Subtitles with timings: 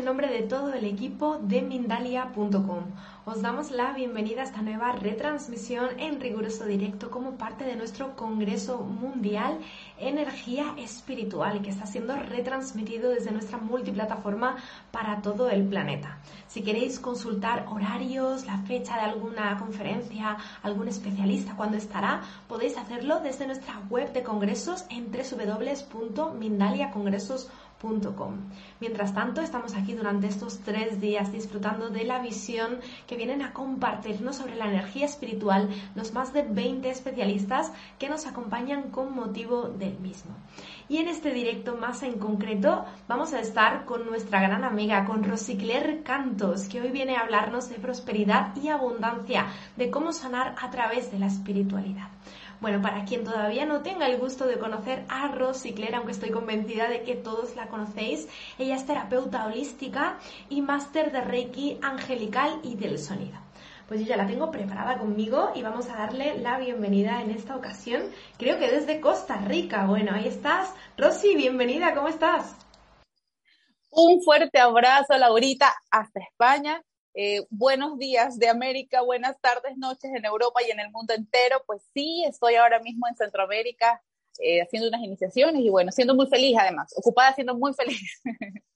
[0.00, 2.84] En nombre de todo el equipo de Mindalia.com.
[3.26, 8.16] Os damos la bienvenida a esta nueva retransmisión en riguroso directo como parte de nuestro
[8.16, 9.58] Congreso Mundial
[9.98, 14.56] Energía Espiritual que está siendo retransmitido desde nuestra multiplataforma
[14.90, 16.18] para todo el planeta.
[16.46, 23.20] Si queréis consultar horarios, la fecha de alguna conferencia, algún especialista, cuando estará, podéis hacerlo
[23.20, 27.69] desde nuestra web de congresos en www.mindaliacongresos.com
[28.78, 33.54] Mientras tanto, estamos aquí durante estos tres días disfrutando de la visión que vienen a
[33.54, 39.68] compartirnos sobre la energía espiritual los más de 20 especialistas que nos acompañan con motivo
[39.68, 40.32] del mismo.
[40.90, 45.24] Y en este directo más en concreto vamos a estar con nuestra gran amiga, con
[45.24, 50.70] Rosicler Cantos, que hoy viene a hablarnos de prosperidad y abundancia, de cómo sanar a
[50.70, 52.08] través de la espiritualidad.
[52.60, 56.30] Bueno, para quien todavía no tenga el gusto de conocer a Rosy Claire, aunque estoy
[56.30, 60.18] convencida de que todos la conocéis, ella es terapeuta holística
[60.50, 63.38] y máster de Reiki angelical y del sonido.
[63.88, 67.56] Pues yo ya la tengo preparada conmigo y vamos a darle la bienvenida en esta
[67.56, 68.02] ocasión,
[68.36, 69.86] creo que desde Costa Rica.
[69.86, 70.74] Bueno, ahí estás.
[70.98, 72.54] Rosy, bienvenida, ¿cómo estás?
[73.90, 76.82] Un fuerte abrazo, Laurita, hasta España
[77.14, 81.62] eh, buenos días de América, buenas tardes, noches en Europa y en el mundo entero.
[81.66, 84.02] Pues sí, estoy ahora mismo en Centroamérica
[84.38, 88.20] eh, haciendo unas iniciaciones y bueno, siendo muy feliz además, ocupada siendo muy feliz.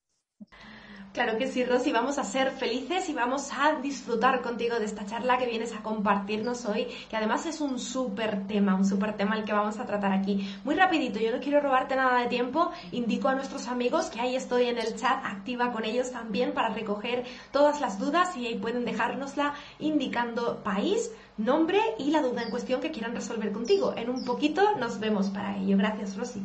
[1.15, 5.07] Claro que sí, Rosy, vamos a ser felices y vamos a disfrutar contigo de esta
[5.07, 9.37] charla que vienes a compartirnos hoy, que además es un súper tema, un súper tema
[9.37, 10.45] el que vamos a tratar aquí.
[10.65, 14.35] Muy rapidito, yo no quiero robarte nada de tiempo, indico a nuestros amigos que ahí
[14.35, 17.23] estoy en el chat, activa con ellos también para recoger
[17.53, 22.81] todas las dudas y ahí pueden dejárnosla indicando país, nombre y la duda en cuestión
[22.81, 23.95] que quieran resolver contigo.
[23.97, 25.77] En un poquito nos vemos para ello.
[25.79, 26.43] Gracias, Rosy.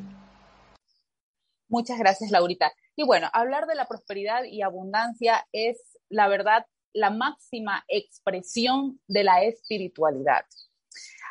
[1.68, 2.72] Muchas gracias, Laurita.
[3.00, 9.24] Y bueno, hablar de la prosperidad y abundancia es, la verdad, la máxima expresión de
[9.24, 10.44] la espiritualidad.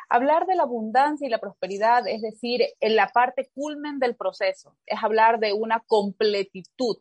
[0.09, 4.77] Hablar de la abundancia y la prosperidad es decir, en la parte culmen del proceso,
[4.87, 6.97] es hablar de una completitud.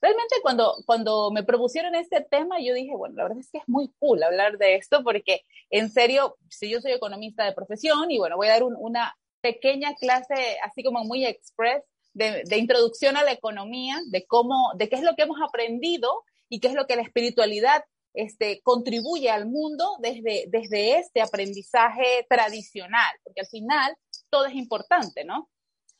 [0.00, 3.68] Realmente cuando, cuando me propusieron este tema, yo dije, bueno, la verdad es que es
[3.68, 8.16] muy cool hablar de esto porque en serio, si yo soy economista de profesión y
[8.16, 11.84] bueno, voy a dar una pequeña clase así como muy express
[12.16, 16.60] de, introducción a la economía, de cómo, de qué es lo que hemos aprendido y
[16.60, 17.84] qué es lo que la espiritualidad
[18.14, 23.94] este, contribuye al mundo desde, este aprendizaje tradicional, porque al final
[24.30, 25.50] todo es importante, ¿no?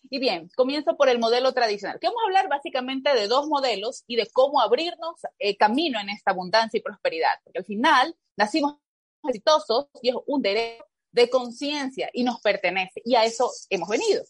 [0.09, 4.05] Y bien, comienzo por el modelo tradicional, que vamos a hablar básicamente de dos modelos
[4.07, 8.77] y de cómo abrirnos eh, camino en esta abundancia y prosperidad, porque al final nacimos
[9.25, 14.23] exitosos y es un derecho de conciencia y nos pertenece, y a eso hemos venido.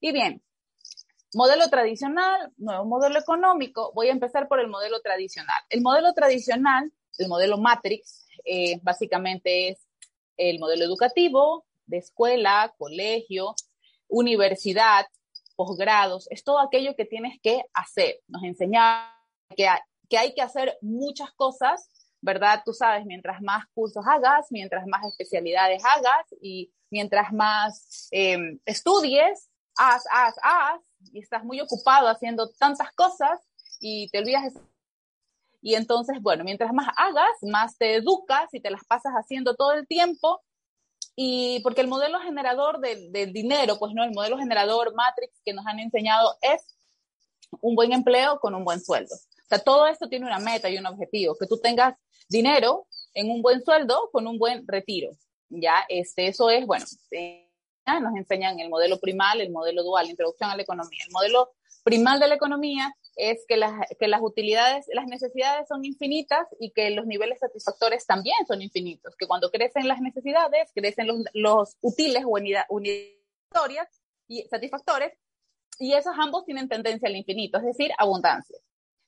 [0.00, 0.42] Y bien,
[1.34, 3.90] Modelo tradicional, nuevo modelo económico.
[3.94, 5.56] Voy a empezar por el modelo tradicional.
[5.70, 9.88] El modelo tradicional, el modelo Matrix, eh, básicamente es
[10.36, 13.54] el modelo educativo de escuela, colegio,
[14.08, 15.06] universidad,
[15.56, 16.28] posgrados.
[16.30, 18.20] Es todo aquello que tienes que hacer.
[18.28, 19.10] Nos enseña
[19.56, 19.68] que
[20.18, 21.88] hay, que hacer muchas cosas,
[22.20, 22.62] ¿verdad?
[22.62, 29.48] Tú sabes, mientras más cursos hagas, mientras más especialidades hagas y mientras más eh, estudies,
[29.76, 30.80] haz, haz, haz,
[31.12, 33.40] y estás muy ocupado haciendo tantas cosas
[33.80, 34.52] y te olvidas.
[35.60, 39.72] Y entonces, bueno, mientras más hagas, más te educas y te las pasas haciendo todo
[39.72, 40.40] el tiempo.
[41.14, 45.52] Y porque el modelo generador del, del dinero, pues no, el modelo generador Matrix que
[45.52, 46.76] nos han enseñado es
[47.60, 49.14] un buen empleo con un buen sueldo.
[49.14, 51.94] O sea, todo esto tiene una meta y un objetivo, que tú tengas
[52.28, 55.10] dinero en un buen sueldo con un buen retiro.
[55.50, 57.51] Ya, este, eso es, bueno, eh,
[57.86, 61.04] nos enseñan el modelo primal, el modelo dual, introducción a la economía.
[61.06, 61.52] El modelo
[61.84, 66.70] primal de la economía es que las, que las utilidades, las necesidades son infinitas y
[66.70, 71.76] que los niveles satisfactores también son infinitos, que cuando crecen las necesidades, crecen los, los
[71.80, 72.38] útiles o
[72.68, 73.88] unidades
[74.28, 75.12] y satisfactores,
[75.78, 78.56] y esos ambos tienen tendencia al infinito, es decir, abundancia.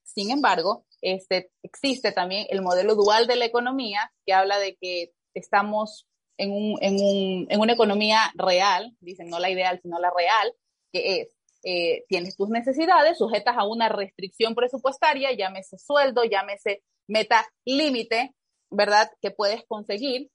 [0.03, 5.13] Sin embargo, este, existe también el modelo dual de la economía que habla de que
[5.33, 10.13] estamos en, un, en, un, en una economía real, dicen no la ideal, sino la
[10.17, 10.55] real,
[10.93, 11.29] que es,
[11.63, 18.35] eh, tienes tus necesidades sujetas a una restricción presupuestaria, llámese sueldo, llámese meta límite,
[18.71, 19.11] ¿verdad?
[19.21, 20.31] Que puedes conseguir.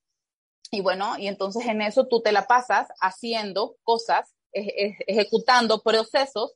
[0.71, 6.53] Y bueno, y entonces en eso tú te la pasas haciendo cosas, ejecutando procesos,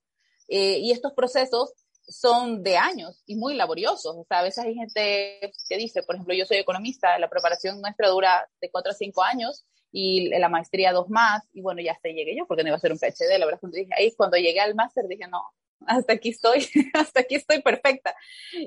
[0.48, 1.74] eh, y estos procesos
[2.08, 4.16] son de años y muy laboriosos.
[4.16, 7.82] O sea, a veces hay gente que dice, por ejemplo, yo soy economista, la preparación
[7.82, 11.92] nuestra dura de cuatro a cinco años y la maestría dos más, y bueno, ya
[11.92, 14.12] hasta llegué yo porque no iba a ser un PhD, la verdad cuando dije, ahí
[14.16, 15.44] cuando llegué al máster dije, no,
[15.86, 18.16] hasta aquí estoy, hasta aquí estoy perfecta.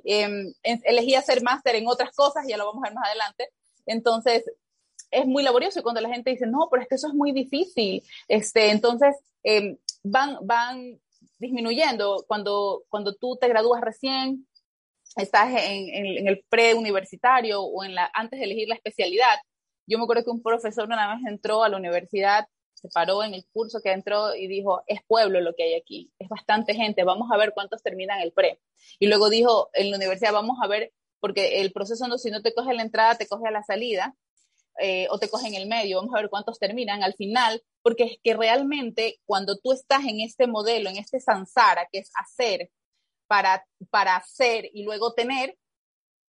[0.04, 3.48] Em, elegí hacer máster en otras cosas, ya lo vamos a ver más adelante.
[3.86, 4.44] Entonces,
[5.10, 7.32] es muy laborioso y cuando la gente dice, no, pero es que eso es muy
[7.32, 11.00] difícil, este, entonces em, van, van
[11.38, 14.46] disminuyendo cuando, cuando tú te gradúas recién,
[15.16, 19.36] estás en, en, el preuniversitario o en la, antes de elegir la especialidad.
[19.86, 23.34] Yo me acuerdo que un profesor una vez entró a la universidad, se paró en
[23.34, 27.04] el curso que entró y dijo, es pueblo lo que hay aquí, es bastante gente,
[27.04, 28.60] vamos a ver cuántos terminan el pre.
[28.98, 32.42] Y luego dijo, en la universidad vamos a ver, porque el proceso no, si no
[32.42, 34.14] te coge la entrada, te coge a la salida,
[34.80, 38.04] eh, o te coge en el medio, vamos a ver cuántos terminan al final, porque
[38.04, 42.70] es que realmente cuando tú estás en este modelo, en este sansara, que es hacer
[43.26, 45.56] para, para hacer y luego tener,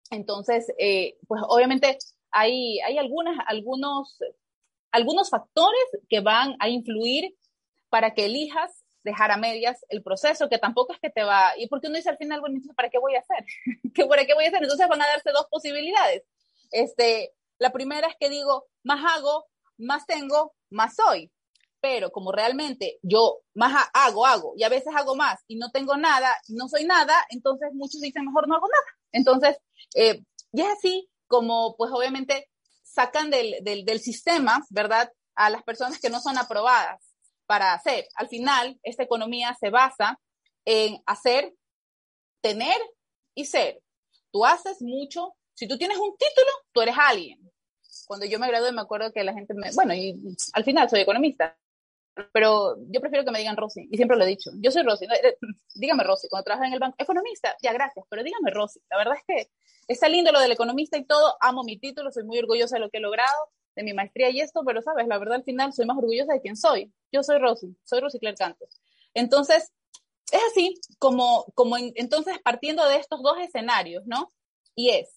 [0.09, 1.97] entonces, eh, pues obviamente
[2.31, 4.17] hay, hay algunas, algunos,
[4.91, 7.35] algunos factores que van a influir
[7.89, 11.67] para que elijas dejar a medias el proceso, que tampoco es que te va, y
[11.67, 13.45] porque uno dice al final, bueno, entonces, ¿para qué voy a hacer?
[13.93, 14.63] ¿Qué, ¿Para qué voy a hacer?
[14.63, 16.23] Entonces van a darse dos posibilidades.
[16.71, 19.45] Este, la primera es que digo, más hago,
[19.77, 21.31] más tengo, más soy.
[21.79, 25.95] Pero como realmente yo más hago, hago, y a veces hago más y no tengo
[25.95, 28.97] nada, no soy nada, entonces muchos dicen, mejor no hago nada.
[29.11, 29.57] Entonces,
[29.95, 32.49] eh, y es así como, pues obviamente,
[32.83, 35.11] sacan del, del, del sistema, ¿verdad?
[35.35, 37.13] A las personas que no son aprobadas
[37.45, 38.07] para hacer.
[38.15, 40.19] Al final, esta economía se basa
[40.65, 41.53] en hacer,
[42.41, 42.77] tener
[43.35, 43.81] y ser.
[44.31, 45.33] Tú haces mucho.
[45.57, 47.47] Si tú tienes un título, tú eres alguien
[48.07, 50.17] cuando yo me gradué me acuerdo que la gente me, bueno, y
[50.53, 51.57] al final soy economista,
[52.31, 55.05] pero yo prefiero que me digan Rosy, y siempre lo he dicho, yo soy Rosy,
[55.05, 55.37] eh,
[55.75, 59.15] dígame Rosy, cuando trabajas en el banco, economista, ya gracias, pero dígame Rosy, la verdad
[59.17, 59.51] es que
[59.87, 62.89] está lindo lo del economista y todo, amo mi título, soy muy orgullosa de lo
[62.89, 65.85] que he logrado, de mi maestría y esto, pero sabes, la verdad al final soy
[65.85, 68.55] más orgullosa de quién soy, yo soy Rosy, soy Rosy Claire.
[69.13, 69.71] Entonces,
[70.31, 74.33] es así como, como entonces partiendo de estos dos escenarios, ¿no?
[74.75, 75.16] Y es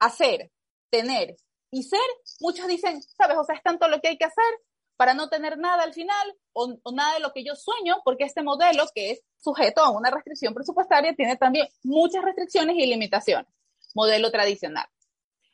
[0.00, 0.50] hacer,
[0.90, 1.36] tener
[1.70, 2.00] y ser,
[2.40, 4.60] muchos dicen, sabes, o sea, es tanto lo que hay que hacer
[4.96, 8.42] para no tener nada al final o, nada de lo que yo sueño, porque este
[8.42, 13.50] modelo que es sujeto a una restricción presupuestaria tiene también muchas restricciones y limitaciones.
[13.94, 14.86] Modelo tradicional.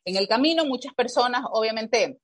[0.05, 2.19] En el camino, muchas personas, obviamente,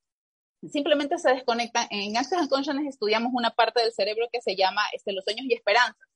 [0.68, 1.86] simplemente se desconectan.
[1.90, 5.54] En Access and estudiamos una parte del cerebro que se llama este, los sueños y
[5.54, 6.11] esperanzas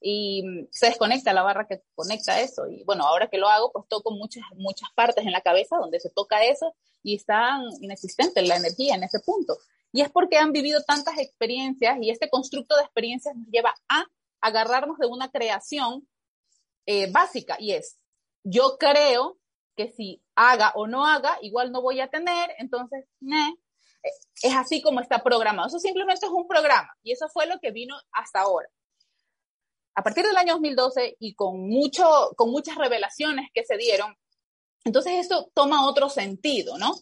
[0.00, 2.66] y se desconecta la barra que conecta eso.
[2.68, 6.00] Y bueno, ahora que lo hago, pues toco muchas, muchas partes en la cabeza donde
[6.00, 9.56] se toca eso y está inexistente la energía en ese punto.
[9.92, 14.04] Y es porque han vivido tantas experiencias y este constructo de experiencias nos lleva a
[14.40, 16.06] agarrarnos de una creación
[16.84, 17.98] eh, básica y es,
[18.44, 19.38] yo creo
[19.74, 23.06] que si haga o no haga, igual no voy a tener, entonces,
[24.42, 25.68] es así como está programado.
[25.68, 28.68] Eso simplemente es un programa y eso fue lo que vino hasta ahora
[29.96, 34.14] a partir del año 2012 y con, mucho, con muchas revelaciones que se dieron,
[34.84, 36.94] entonces esto toma otro sentido, ¿no?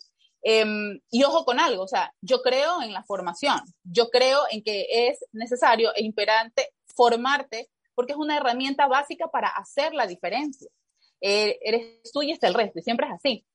[0.43, 4.63] Em, y ojo con algo, o sea, yo creo en la formación, yo creo en
[4.63, 10.69] que es necesario e imperante formarte porque es una herramienta básica para hacer la diferencia.
[11.21, 13.47] Eh, eres tú y está el resto, y siempre es así.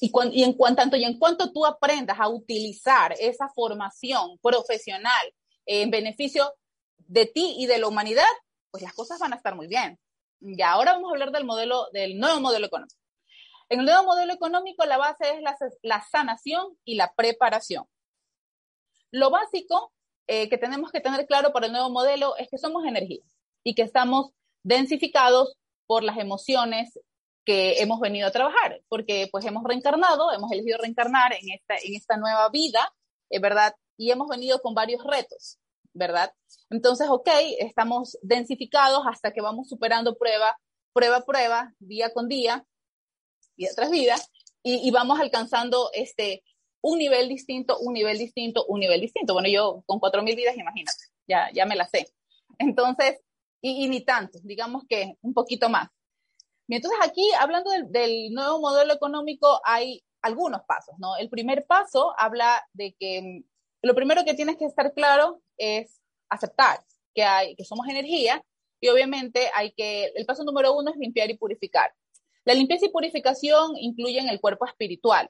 [0.00, 5.34] Y, y en cuanto, tanto y en cuanto tú aprendas a utilizar esa formación profesional
[5.66, 6.52] en beneficio
[6.96, 8.26] de ti y de la humanidad,
[8.70, 9.98] pues las cosas van a estar muy bien.
[10.40, 12.96] Y ahora vamos a hablar del modelo, del nuevo modelo económico.
[13.68, 15.40] En el nuevo modelo económico la base es
[15.82, 17.84] la, sanación y la preparación.
[19.10, 19.92] Lo básico
[20.26, 23.22] eh, que tenemos que tener claro para el nuevo modelo es que somos energía
[23.64, 24.30] y que estamos
[24.62, 25.56] densificados
[25.86, 26.98] por las emociones
[27.44, 31.94] que hemos venido a trabajar, porque pues hemos reencarnado, hemos elegido reencarnar en esta, en
[31.94, 32.92] esta nueva vida,
[33.30, 33.74] es ¿verdad?
[33.96, 35.58] Y hemos venido con varios retos.
[35.98, 36.32] ¿Verdad?
[36.70, 37.28] Entonces, ok,
[37.58, 40.56] estamos densificados hasta que vamos superando prueba,
[40.92, 42.64] prueba, prueba, día con día,
[43.56, 44.16] día tras día,
[44.62, 46.42] y, vamos alcanzando este,
[46.82, 49.32] un nivel distinto, un nivel distinto, un nivel distinto.
[49.32, 52.12] Bueno, yo con 4.000 vidas, imagínate, ya, ya me la sé.
[52.58, 53.18] Entonces,
[53.62, 55.88] y, ni tanto, digamos que un poquito más.
[56.66, 61.16] Y entonces aquí, hablando del, del, nuevo modelo económico, hay algunos pasos, ¿no?
[61.16, 63.42] El primer paso habla de que
[63.82, 66.80] lo primero que tienes que estar claro es aceptar
[67.14, 68.44] que, hay, que somos energía
[68.80, 71.92] y obviamente hay que, el paso número uno es limpiar y purificar.
[72.44, 75.28] La limpieza y purificación incluyen el cuerpo espiritual.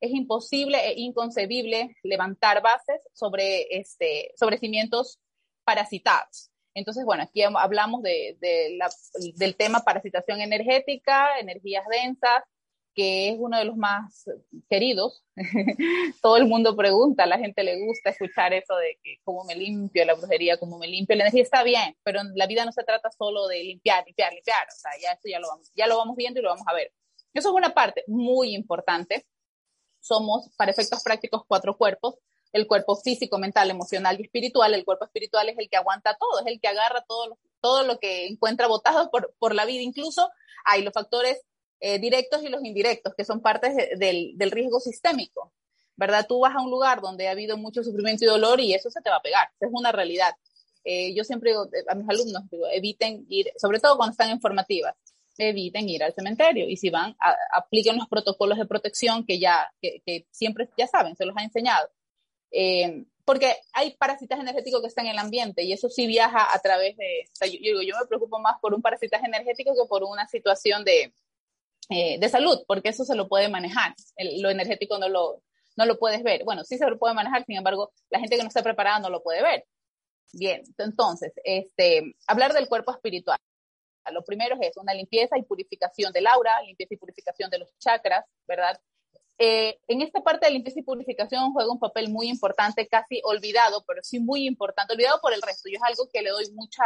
[0.00, 5.18] Es imposible e inconcebible levantar bases sobre, este, sobre cimientos
[5.64, 6.50] parasitados.
[6.74, 8.90] Entonces, bueno, aquí hablamos de, de la,
[9.34, 12.42] del tema parasitación energética, energías densas,
[12.98, 14.28] que es uno de los más
[14.68, 15.22] queridos.
[16.20, 19.54] Todo el mundo pregunta, a la gente le gusta escuchar eso de que cómo me
[19.54, 22.82] limpio la brujería, cómo me limpio la energía, está bien, pero la vida no se
[22.82, 25.96] trata solo de limpiar, limpiar, limpiar, o sea, ya eso ya lo vamos, ya lo
[25.96, 26.92] vamos viendo y lo vamos a ver.
[27.32, 29.24] Eso es una parte muy importante.
[30.00, 32.16] Somos, para efectos prácticos, cuatro cuerpos.
[32.50, 34.74] El cuerpo físico, mental, emocional y espiritual.
[34.74, 37.84] El cuerpo espiritual es el que aguanta todo, es el que agarra todo lo, todo
[37.84, 39.82] lo que encuentra botado por, por la vida.
[39.82, 40.28] Incluso
[40.64, 41.44] hay los factores
[41.80, 45.52] eh, directos y los indirectos, que son partes del, del, riesgo sistémico,
[45.96, 46.26] ¿verdad?
[46.28, 49.00] Tú vas a un lugar donde ha habido mucho sufrimiento y dolor y eso se
[49.00, 50.34] te va a pegar, es una realidad.
[50.84, 54.40] Eh, yo siempre digo a mis alumnos, digo, eviten ir, sobre todo cuando están en
[54.40, 54.96] formativas,
[55.36, 57.16] eviten ir al cementerio y si van,
[57.52, 61.88] apliquen los protocolos de protección que ya, que, siempre, ya saben, se los ha enseñado.
[62.50, 66.58] Eh, porque hay parasitaje energético que está en el ambiente y eso sí viaja a
[66.60, 70.26] través de, yo, yo, yo me preocupo más por un parasitaje energético que por una
[70.26, 71.12] situación de,
[71.88, 73.94] eh, de salud, porque eso se lo puede manejar.
[74.38, 75.42] lo energético no lo,
[75.76, 76.44] no lo puedes ver.
[76.44, 79.10] Bueno, sí se lo puede manejar, sin embargo, la gente que no está preparada no
[79.10, 79.64] lo puede ver.
[80.32, 83.38] Bien, entonces, este, hablar del cuerpo espiritual.
[84.12, 88.24] Lo primero es una limpieza y purificación del aura, limpieza y purificación de los chakras,
[88.46, 88.78] ¿verdad?
[89.38, 93.84] Eh, en esta parte de limpieza y purificación juega un papel muy importante, casi olvidado,
[93.86, 95.68] pero sí muy importante, olvidado por el resto.
[95.68, 96.84] Yo es algo que le doy mucha,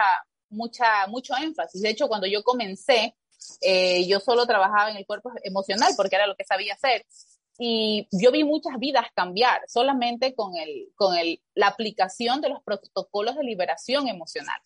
[0.50, 1.80] mucha, mucho énfasis.
[1.80, 3.16] De hecho, cuando yo comencé,
[3.60, 7.04] eh, yo solo trabajaba en el cuerpo emocional porque era lo que sabía hacer.
[7.58, 12.62] Y yo vi muchas vidas cambiar solamente con, el, con el, la aplicación de los
[12.62, 14.60] protocolos de liberación emocional.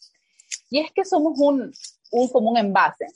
[0.70, 1.72] Y es que somos un,
[2.12, 3.06] un común envase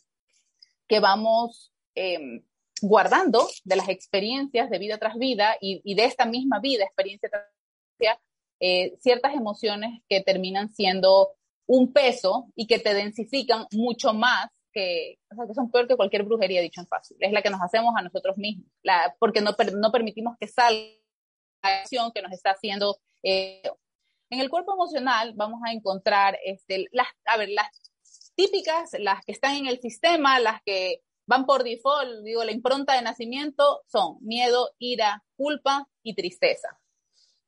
[0.89, 2.45] que vamos em,
[2.83, 7.29] guardando de las experiencias de vida tras vida y, y de esta misma vida, experiencia
[7.29, 7.45] tras
[7.99, 8.21] vida,
[8.59, 11.31] eh, ciertas emociones que terminan siendo
[11.67, 15.97] un peso y que te densifican mucho más que, o sea, que son peor que
[15.97, 17.17] cualquier brujería, dicho en fácil.
[17.21, 20.81] Es la que nos hacemos a nosotros mismos, la, porque no, no permitimos que salga
[21.63, 22.99] la acción que nos está haciendo.
[23.23, 23.63] Eh,
[24.31, 27.69] en el cuerpo emocional vamos a encontrar este, las, a ver, las
[28.35, 32.95] típicas, las que están en el sistema, las que van por default, digo, la impronta
[32.95, 36.81] de nacimiento son miedo, ira, culpa y tristeza.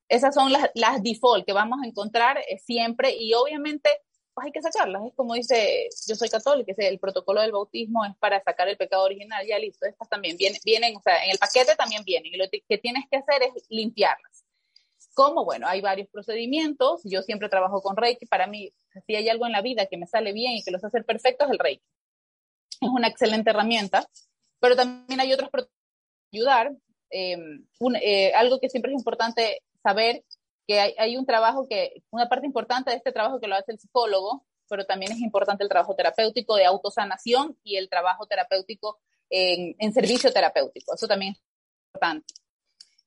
[0.08, 3.88] Esas son las, las default que vamos a encontrar eh, siempre y obviamente
[4.34, 5.02] pues hay que sacarlas.
[5.06, 9.04] Es como dice, yo soy católica, el protocolo del bautismo es para sacar el pecado
[9.04, 9.86] original, ya listo.
[9.86, 12.32] Estas también vienen, vienen, o sea, en el paquete también vienen.
[12.34, 14.44] Y lo que tienes que hacer es limpiarlas.
[15.14, 15.44] ¿Cómo?
[15.44, 17.02] Bueno, hay varios procedimientos.
[17.04, 18.26] Yo siempre trabajo con Reiki.
[18.26, 18.72] Para mí,
[19.06, 21.48] si hay algo en la vida que me sale bien y que los hace perfectos,
[21.48, 21.84] es el Reiki.
[22.80, 24.06] Es una excelente herramienta.
[24.60, 25.82] Pero también hay otros procedimientos
[26.32, 26.72] ayudar.
[27.10, 27.36] Eh,
[28.00, 30.24] eh, algo que siempre es importante saber
[30.66, 33.78] que hay, un trabajo que, una parte importante de este trabajo que lo hace el
[33.78, 39.74] psicólogo, pero también es importante el trabajo terapéutico de autosanación y el trabajo terapéutico en,
[39.78, 40.94] en servicio terapéutico.
[40.94, 41.42] Eso también es
[41.88, 42.34] importante.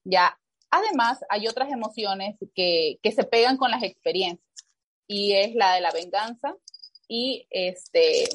[0.04, 0.38] Ya,
[0.70, 4.46] además, hay otras emociones que, que se pegan con las experiencias
[5.08, 6.56] y es la de la venganza
[7.08, 8.28] y este,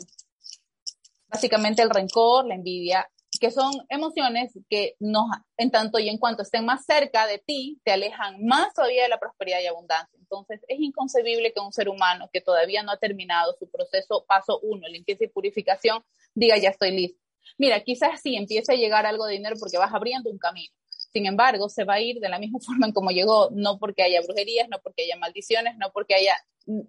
[1.29, 3.09] básicamente el rencor, la envidia
[3.41, 5.25] que son emociones que nos,
[5.57, 9.09] en tanto y en cuanto estén más cerca de ti, te alejan más todavía de
[9.09, 10.17] la prosperidad y abundancia.
[10.21, 14.61] Entonces, es inconcebible que un ser humano que todavía no ha terminado su proceso paso
[14.63, 16.05] uno, limpieza y purificación,
[16.35, 17.19] diga ya estoy listo.
[17.57, 20.75] Mira, quizás sí empiece a llegar algo de dinero porque vas abriendo un camino.
[20.91, 24.03] Sin embargo, se va a ir de la misma forma en como llegó, no porque
[24.03, 26.37] haya brujerías, no porque haya maldiciones, no porque haya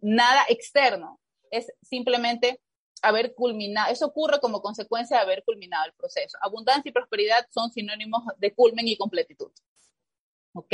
[0.02, 1.18] nada externo.
[1.50, 2.60] Es simplemente
[3.02, 6.38] haber culminado, eso ocurre como consecuencia de haber culminado el proceso.
[6.42, 9.52] Abundancia y prosperidad son sinónimos de culmen y completitud.
[10.54, 10.74] Ok.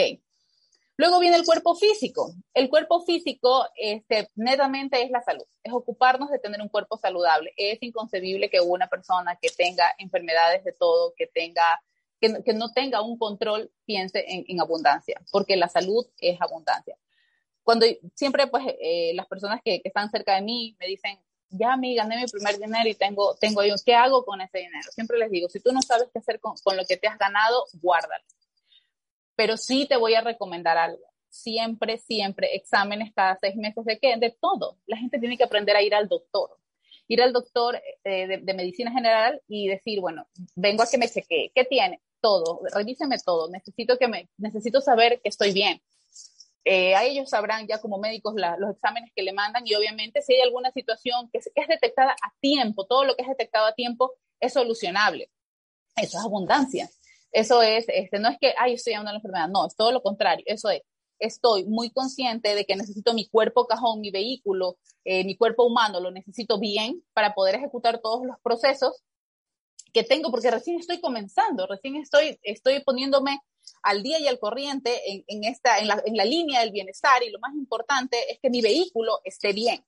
[0.98, 2.34] Luego viene el cuerpo físico.
[2.56, 7.54] El cuerpo físico, este, netamente es la salud, es ocuparnos de tener un cuerpo saludable.
[7.56, 11.64] Es inconcebible que una persona que tenga enfermedades de todo, que tenga,
[12.20, 16.98] que, que no tenga un control, piense en, en, abundancia, porque la salud es abundancia.
[17.62, 21.20] Cuando siempre, pues, eh, las personas que, que están cerca de mí me dicen,
[21.50, 24.92] ya me gané mi primer dinero y tengo, tengo yo, ¿qué hago con ese dinero?
[24.92, 27.66] Siempre les digo, si tú no sabes qué hacer con, lo que te has ganado,
[27.82, 28.24] guárdalo.
[29.36, 31.04] Pero sí te voy a recomendar algo.
[31.30, 34.18] Siempre, siempre, exámenes cada seis meses de qué?
[34.18, 34.78] De todo.
[34.88, 36.58] La gente tiene que aprender a ir al doctor.
[37.08, 41.08] Ir al doctor eh, de, de, medicina general y decir, bueno, vengo a que me
[41.08, 41.52] chequee.
[41.54, 42.02] ¿Qué tiene?
[42.20, 42.62] Todo.
[42.74, 43.50] Revíseme todo.
[43.50, 45.82] Necesito que me, necesito saber que estoy bien
[46.70, 50.34] eh, a ellos sabrán ya como médicos los exámenes que le mandan y obviamente si
[50.34, 54.12] hay alguna situación que es, detectada a tiempo, todo lo que es detectado a tiempo
[54.42, 55.32] es solucionable.
[55.96, 56.90] Eso es abundancia.
[57.32, 60.02] Eso es, este, no es que, ay, estoy llevando la enfermedad, no, es todo lo
[60.02, 60.44] contrario.
[60.46, 60.82] Eso es,
[61.20, 66.02] estoy muy consciente de que necesito mi cuerpo cajón, mi vehículo, eh, mi cuerpo humano,
[66.02, 69.04] lo necesito bien para poder ejecutar todos los procesos
[69.94, 73.40] que tengo, porque recién estoy comenzando, recién estoy, estoy poniéndome
[73.84, 77.30] al día y al corriente en, esta, en la, en, la, línea del bienestar y
[77.30, 79.84] lo más importante es que mi vehículo esté bien.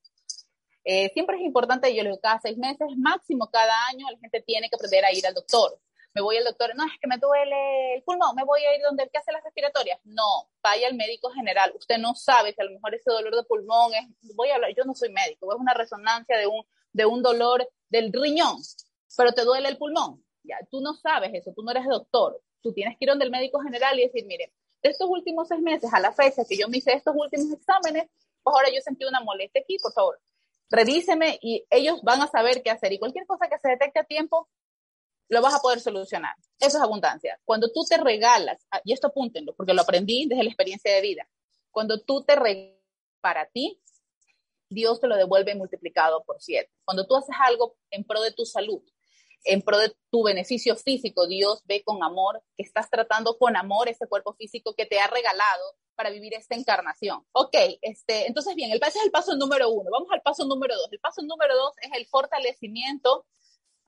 [0.83, 4.41] Eh, siempre es importante, yo le digo, cada seis meses, máximo cada año, la gente
[4.41, 5.79] tiene que aprender a ir al doctor.
[6.13, 8.81] Me voy al doctor, no, es que me duele el pulmón, me voy a ir
[8.81, 9.99] donde el que hace las respiratorias.
[10.03, 11.71] No, vaya al médico general.
[11.75, 14.73] Usted no sabe que a lo mejor ese dolor de pulmón es, voy a hablar,
[14.75, 18.57] yo no soy médico, es una resonancia de un, de un dolor del riñón,
[19.15, 20.23] pero te duele el pulmón.
[20.43, 22.41] Ya, tú no sabes eso, tú no eres doctor.
[22.61, 25.61] Tú tienes que ir donde el médico general y decir, mire, de estos últimos seis
[25.61, 28.09] meses a la fecha que yo me hice estos últimos exámenes,
[28.43, 30.19] pues ahora yo sentí una molestia aquí, por favor,
[30.69, 32.93] revíseme y ellos van a saber qué hacer.
[32.93, 34.49] Y cualquier cosa que se detecte a tiempo,
[35.29, 36.35] lo vas a poder solucionar.
[36.59, 37.39] Eso es abundancia.
[37.45, 41.01] Cuando tú te regalas, ah, y esto apúntenlo, porque lo aprendí desde la experiencia de
[41.01, 41.29] vida,
[41.71, 42.79] cuando tú te regalas
[43.21, 43.79] para ti,
[44.69, 46.71] Dios te lo devuelve multiplicado por siete.
[46.85, 48.81] Cuando tú haces algo en pro de tu salud,
[49.43, 53.89] en pro de tu beneficio físico, Dios ve con amor que estás tratando con amor
[53.89, 55.63] ese cuerpo físico que te ha regalado
[55.95, 57.25] para vivir esta encarnación.
[57.33, 59.89] Ok, este, entonces bien, el, ese es el paso número uno.
[59.91, 60.87] Vamos al paso número dos.
[60.91, 63.25] El paso número dos es el fortalecimiento,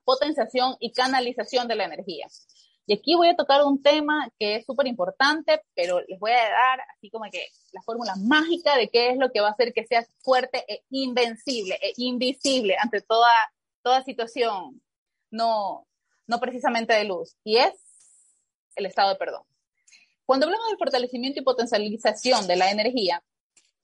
[0.04, 2.28] potenciación y canalización de la energía.
[2.88, 6.50] Y aquí voy a tocar un tema que es súper importante, pero les voy a
[6.50, 9.72] dar así como que la fórmula mágica de qué es lo que va a hacer
[9.72, 13.32] que seas fuerte e invencible e invisible ante toda,
[13.84, 14.82] toda situación
[15.32, 15.88] no,
[16.28, 17.36] no precisamente de luz.
[17.44, 17.74] Y es
[18.76, 19.44] el estado de perdón.
[20.26, 23.24] Cuando hablamos del fortalecimiento y potencialización de la energía,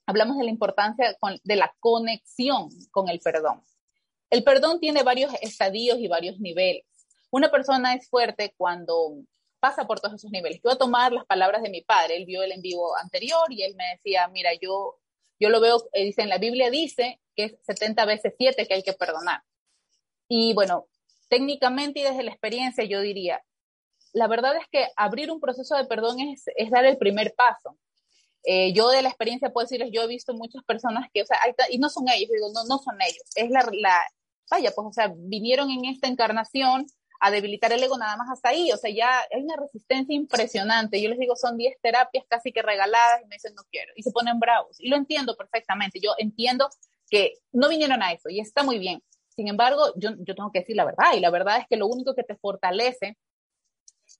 [0.05, 3.63] hablamos de la importancia de la conexión con el perdón.
[4.29, 6.85] El perdón tiene varios estadios y varios niveles.
[7.29, 9.17] Una persona es fuerte cuando
[9.59, 10.57] pasa por todos esos niveles.
[10.57, 13.45] Yo voy a tomar las palabras de mi padre, él vio el en vivo anterior
[13.49, 14.99] y él me decía, mira, yo,
[15.39, 18.73] yo lo veo, eh, dice, en la Biblia dice que es 70 veces 7 que
[18.73, 19.43] hay que perdonar.
[20.29, 20.88] Y bueno,
[21.29, 23.41] técnicamente y desde la experiencia yo diría,
[24.13, 27.77] la verdad es que abrir un proceso de perdón es, es dar el primer paso.
[28.43, 31.37] Eh, yo de la experiencia puedo decirles, yo he visto muchas personas que, o sea,
[31.69, 34.01] y no son ellos, digo, no, no son ellos, es la, la,
[34.49, 36.87] vaya, pues, o sea, vinieron en esta encarnación
[37.19, 41.01] a debilitar el ego nada más hasta ahí, o sea, ya hay una resistencia impresionante.
[41.01, 44.03] Yo les digo, son 10 terapias casi que regaladas y me dicen, no quiero, y
[44.03, 44.79] se ponen bravos.
[44.79, 46.69] Y lo entiendo perfectamente, yo entiendo
[47.09, 49.01] que no vinieron a eso y está muy bien.
[49.38, 52.15] Sin embargo, yo, tengo que decir la verdad, y la verdad es que lo único
[52.15, 53.17] que te fortalece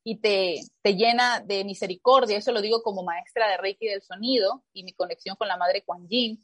[0.04, 4.64] y te, te, llena de misericordia, eso lo digo como maestra de Reiki del sonido
[4.74, 6.40] y mi conexión con la madre Kuan Yin,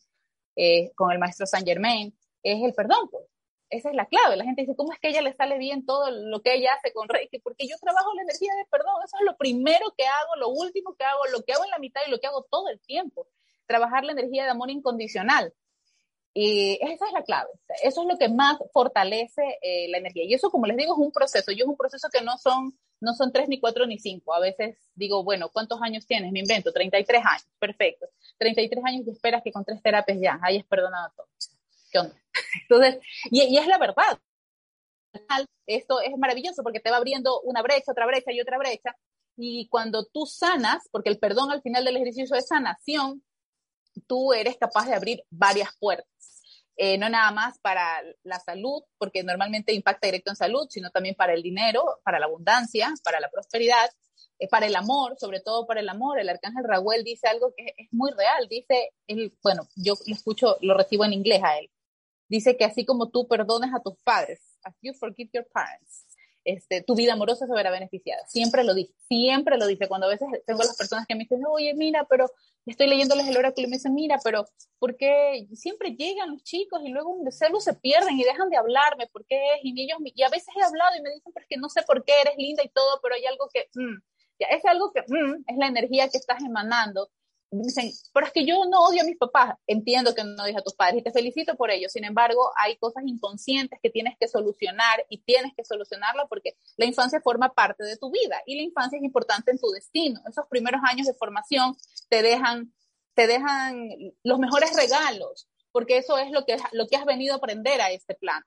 [0.55, 3.25] eh, con el maestro Saint Germain, es el perdón, pues.
[3.69, 4.37] Esa es la clave.
[4.37, 6.73] La gente dice, ¿cómo es que a ella le sale bien todo lo que ella
[6.73, 7.39] hace con Reiki?
[7.39, 8.93] Porque yo trabajo la energía de perdón.
[9.03, 11.79] Eso es lo primero que hago, lo último que hago, lo que hago en la
[11.79, 13.27] mitad y lo que hago todo el tiempo.
[13.65, 15.53] Trabajar la energía de amor incondicional.
[16.33, 17.49] Y esa es la clave.
[17.83, 20.23] Eso es lo que más fortalece eh, la energía.
[20.23, 21.51] Y eso, como les digo, es un proceso.
[21.51, 24.33] Yo es un proceso que no son, no son tres, ni cuatro, ni cinco.
[24.33, 26.31] A veces digo, bueno, ¿cuántos años tienes?
[26.31, 27.47] Me invento, 33 años.
[27.59, 28.07] Perfecto.
[28.39, 31.27] 33 años y esperas que con tres terapias ya hayas perdonado todo.
[31.91, 32.15] ¿Qué onda?
[32.63, 32.97] Entonces,
[33.29, 34.19] y, y es la verdad.
[35.67, 38.95] Esto es maravilloso porque te va abriendo una brecha, otra brecha y otra brecha.
[39.37, 43.23] Y cuando tú sanas, porque el perdón al final del ejercicio de sanación,
[44.07, 46.07] tú eres capaz de abrir varias puertas.
[46.75, 51.15] Eh, no nada más para la salud, porque normalmente impacta directo en salud, sino también
[51.15, 53.89] para el dinero, para la abundancia, para la prosperidad,
[54.39, 56.19] eh, para el amor, sobre todo para el amor.
[56.19, 58.47] El arcángel Raúl dice algo que es muy real.
[58.49, 58.89] Dice,
[59.43, 61.69] bueno, yo lo escucho, lo recibo en inglés a él.
[62.27, 66.07] Dice que así como tú perdones a tus padres, as you forgive your parents,
[66.45, 68.25] este, tu vida amorosa se verá beneficiada.
[68.27, 69.87] Siempre lo dice, siempre lo dice.
[69.87, 72.29] Cuando a veces tengo las personas que me dicen, oye, mira, pero
[72.65, 74.45] estoy leyéndoles el oráculo y me dicen, mira, pero
[74.79, 78.57] ¿por qué siempre llegan los chicos y luego de celo se pierden y dejan de
[78.57, 79.07] hablarme?
[79.07, 79.61] ¿Por qué es?
[79.63, 81.81] Y, ellos, y a veces he hablado y me dicen, pero es que no sé
[81.83, 84.01] por qué eres linda y todo, pero hay algo que, mm,
[84.39, 87.09] es algo que mm, es la energía que estás emanando
[87.61, 89.55] dicen, pero es que yo no odio a mis papás.
[89.67, 91.89] Entiendo que no odias a tus padres y te felicito por ello.
[91.89, 96.85] Sin embargo, hay cosas inconscientes que tienes que solucionar y tienes que solucionarla porque la
[96.85, 100.21] infancia forma parte de tu vida y la infancia es importante en tu destino.
[100.27, 101.75] Esos primeros años de formación
[102.09, 102.73] te dejan,
[103.13, 103.89] te dejan
[104.23, 107.91] los mejores regalos porque eso es lo que, lo que has venido a aprender a
[107.91, 108.41] este plan.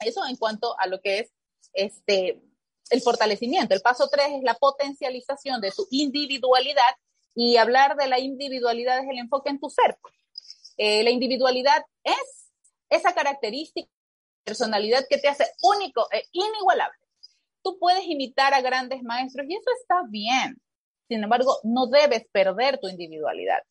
[0.00, 1.32] Eso en cuanto a lo que es
[1.72, 2.42] este,
[2.90, 3.74] el fortalecimiento.
[3.74, 6.94] El paso tres es la potencialización de tu individualidad
[7.34, 9.98] y hablar de la individualidad es el enfoque en tu ser.
[10.76, 12.50] Eh, la individualidad es
[12.88, 13.90] esa característica,
[14.44, 16.98] personalidad que te hace único e inigualable.
[17.62, 20.60] Tú puedes imitar a grandes maestros y eso está bien.
[21.08, 23.62] Sin embargo, no debes perder tu individualidad.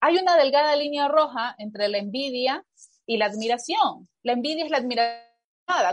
[0.00, 2.64] Hay una delgada línea roja entre la envidia
[3.06, 4.08] y la admiración.
[4.22, 5.26] La envidia es la admiración.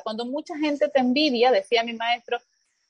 [0.04, 2.38] Cuando mucha gente te envidia, decía mi maestro,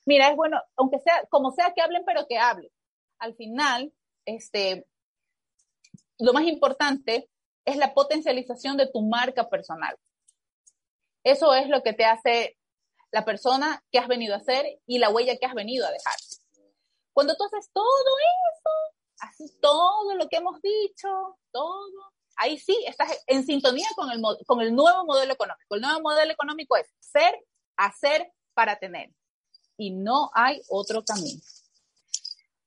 [0.04, 2.70] mira, es bueno, aunque sea, como sea que hablen, pero que hablen.
[3.18, 3.92] Al final,
[4.24, 4.86] este,
[6.18, 7.28] lo más importante
[7.64, 9.96] es la potencialización de tu marca personal.
[11.22, 12.58] Eso es lo que te hace
[13.10, 16.14] la persona que has venido a ser y la huella que has venido a dejar.
[17.12, 17.84] Cuando tú haces todo
[18.52, 18.70] eso,
[19.20, 24.60] así todo lo que hemos dicho, todo, ahí sí estás en sintonía con el, con
[24.60, 25.74] el nuevo modelo económico.
[25.76, 27.34] El nuevo modelo económico es ser,
[27.76, 29.10] hacer para tener.
[29.76, 31.40] Y no hay otro camino.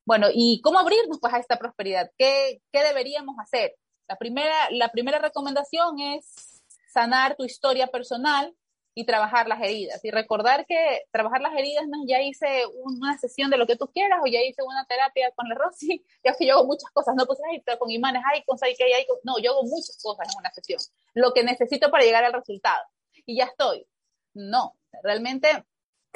[0.08, 2.10] Bueno, ¿y cómo abrirnos pues a esta prosperidad?
[2.17, 3.76] ¿Qué, qué deberíamos hacer?
[4.08, 8.56] La primera, la primera recomendación es sanar tu historia personal
[8.96, 10.00] y trabajar las heridas.
[10.06, 13.91] Y recordar que trabajar las heridas no ya hice una sesión de lo que tú
[13.91, 17.13] quieras o ya hice una terapia con la Rosy, ya que yo hago muchas cosas,
[17.13, 20.39] no pues ay, con imanes, ay, con que hay, no, yo hago muchas cosas en
[20.39, 20.80] una sesión,
[21.15, 22.82] lo que necesito para llegar al resultado.
[23.26, 23.86] Y ya estoy.
[24.34, 25.65] No, realmente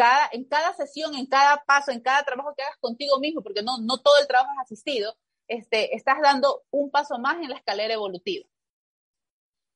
[0.02, 3.62] cada, en cada sesión, en cada paso, en cada trabajo que hagas contigo mismo, porque
[3.62, 5.16] no, no todo el trabajo es asistido,
[5.48, 8.48] este, estás dando un paso más en la escalera evolutiva.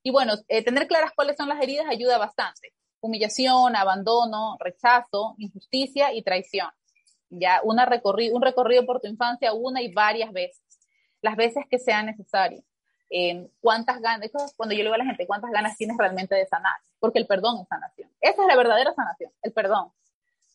[0.01, 2.73] Y bueno, eh, tener claras cuáles son las heridas ayuda bastante.
[3.01, 6.69] Humillación, abandono, rechazo, injusticia y traición.
[7.29, 10.63] Ya una un recorrido por tu infancia una y varias veces,
[11.21, 12.63] las veces que sea necesario.
[13.11, 14.31] Eh, ¿Cuántas ganas?
[14.57, 16.77] Cuando yo le digo a la gente, ¿cuántas ganas tienes realmente de sanar?
[16.99, 18.09] Porque el perdón es sanación.
[18.21, 19.91] Esa es la verdadera sanación, el perdón.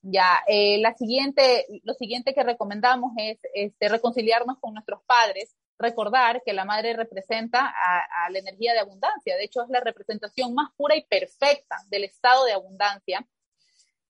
[0.02, 6.42] Ya, eh, la siguiente, lo siguiente que recomendamos es este, reconciliarnos con nuestros padres, recordar
[6.44, 10.70] que la madre representa a, la energía de abundancia, de hecho es la representación más
[10.76, 13.26] pura y perfecta del estado de abundancia,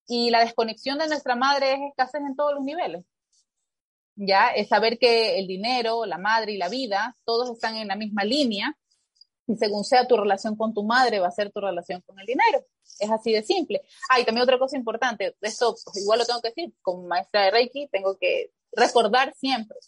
[0.07, 3.05] y la desconexión de nuestra madre es escasez en todos los niveles.
[4.17, 7.97] Ya, es saber que el dinero, la madre y la vida, todos están en la
[7.97, 8.77] misma línea,
[9.47, 12.27] y según sea tu relación con tu madre, va a ser tu relación con el
[12.27, 12.65] dinero.
[13.01, 13.83] Es así de simple.
[14.11, 17.45] Ah, y también otra cosa importante, esto pues, igual lo tengo que decir, como maestra
[17.45, 19.79] de Reiki, tengo que recordar siempre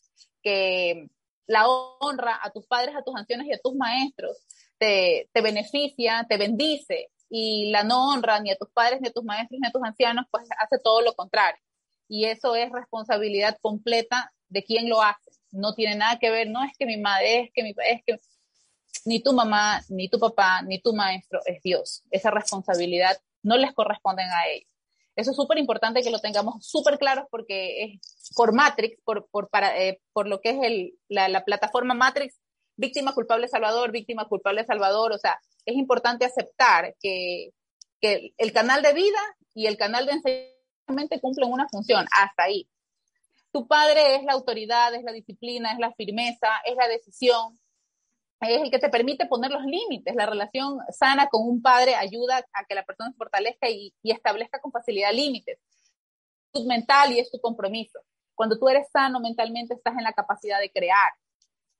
[0.43, 1.09] que
[1.47, 4.47] la honra a tus padres, a tus ancianos y a tus maestros
[4.79, 9.13] te, te beneficia, te bendice, y la no honra ni a tus padres, ni a
[9.13, 11.59] tus maestros, ni a tus ancianos, pues hace todo lo contrario.
[12.07, 15.31] Y eso es responsabilidad completa de quien lo hace.
[15.51, 18.21] No tiene nada que ver, no es que mi madre, es que mi es que
[19.05, 22.03] ni tu mamá, ni tu papá, ni tu maestro es Dios.
[22.11, 24.69] Esa responsabilidad no les corresponde a ellos.
[25.15, 28.01] Eso es súper importante que lo tengamos súper claro porque es
[28.35, 32.41] por Matrix, por, por, para, eh, por lo que es la, la, plataforma Matrix,
[32.77, 35.13] víctima culpable Salvador, víctima culpable Salvador.
[35.13, 37.51] O sea, es importante aceptar que,
[38.01, 39.21] que el canal de vida
[39.55, 42.07] y el canal de enseñanza cumplen una función.
[42.11, 42.69] Hasta ahí.
[43.53, 47.61] Tu padre es la autoridad, es la disciplina, es la firmeza, es la decisión,
[48.51, 50.15] es el que te permite poner los límites.
[50.15, 54.61] La relación sana con un padre ayuda a que la persona se fortalezca y, establezca
[54.61, 55.59] con facilidad límites.
[56.53, 58.01] Tu mental y es tu compromiso.
[58.35, 61.13] Cuando tú eres sano mentalmente, estás en la capacidad de crear.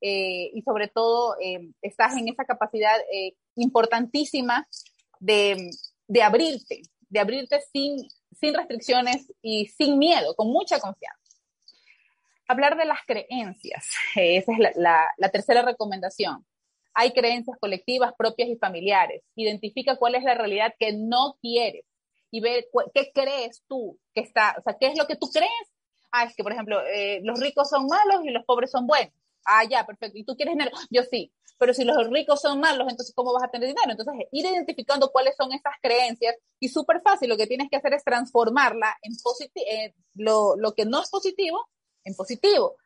[0.01, 4.67] Eh, y sobre todo, eh, estás en esa capacidad eh, importantísima
[5.21, 5.71] de,
[6.07, 11.23] de, abrirte, de abrirte sin, sin restricciones y sin miedo, con mucha confianza
[12.53, 13.89] hablar de las creencias.
[14.15, 16.45] Esa es la, la, tercera recomendación.
[16.95, 19.23] Hay creencias colectivas propias y familiares.
[19.35, 21.85] Identifica cuál es la realidad que no quieres
[22.31, 25.51] y ver qué crees tú que está, o sea, qué es lo que tú crees.
[26.11, 29.15] Ah, es que, por ejemplo, eh, los ricos son malos y los pobres son buenos.
[29.45, 30.19] Ah, ya, perfecto.
[30.19, 30.71] ¿Y tú quieres dinero?
[30.91, 31.33] Yo sí.
[31.59, 33.91] Pero si los ricos son malos, entonces, ¿cómo vas a tener dinero?
[33.91, 37.29] Entonces, ir identificando cuáles son esas creencias y súper fácil.
[37.29, 41.69] Lo que tienes que hacer es transformarla en positivo, eh, lo, que no es positivo
[42.05, 42.77] en positivo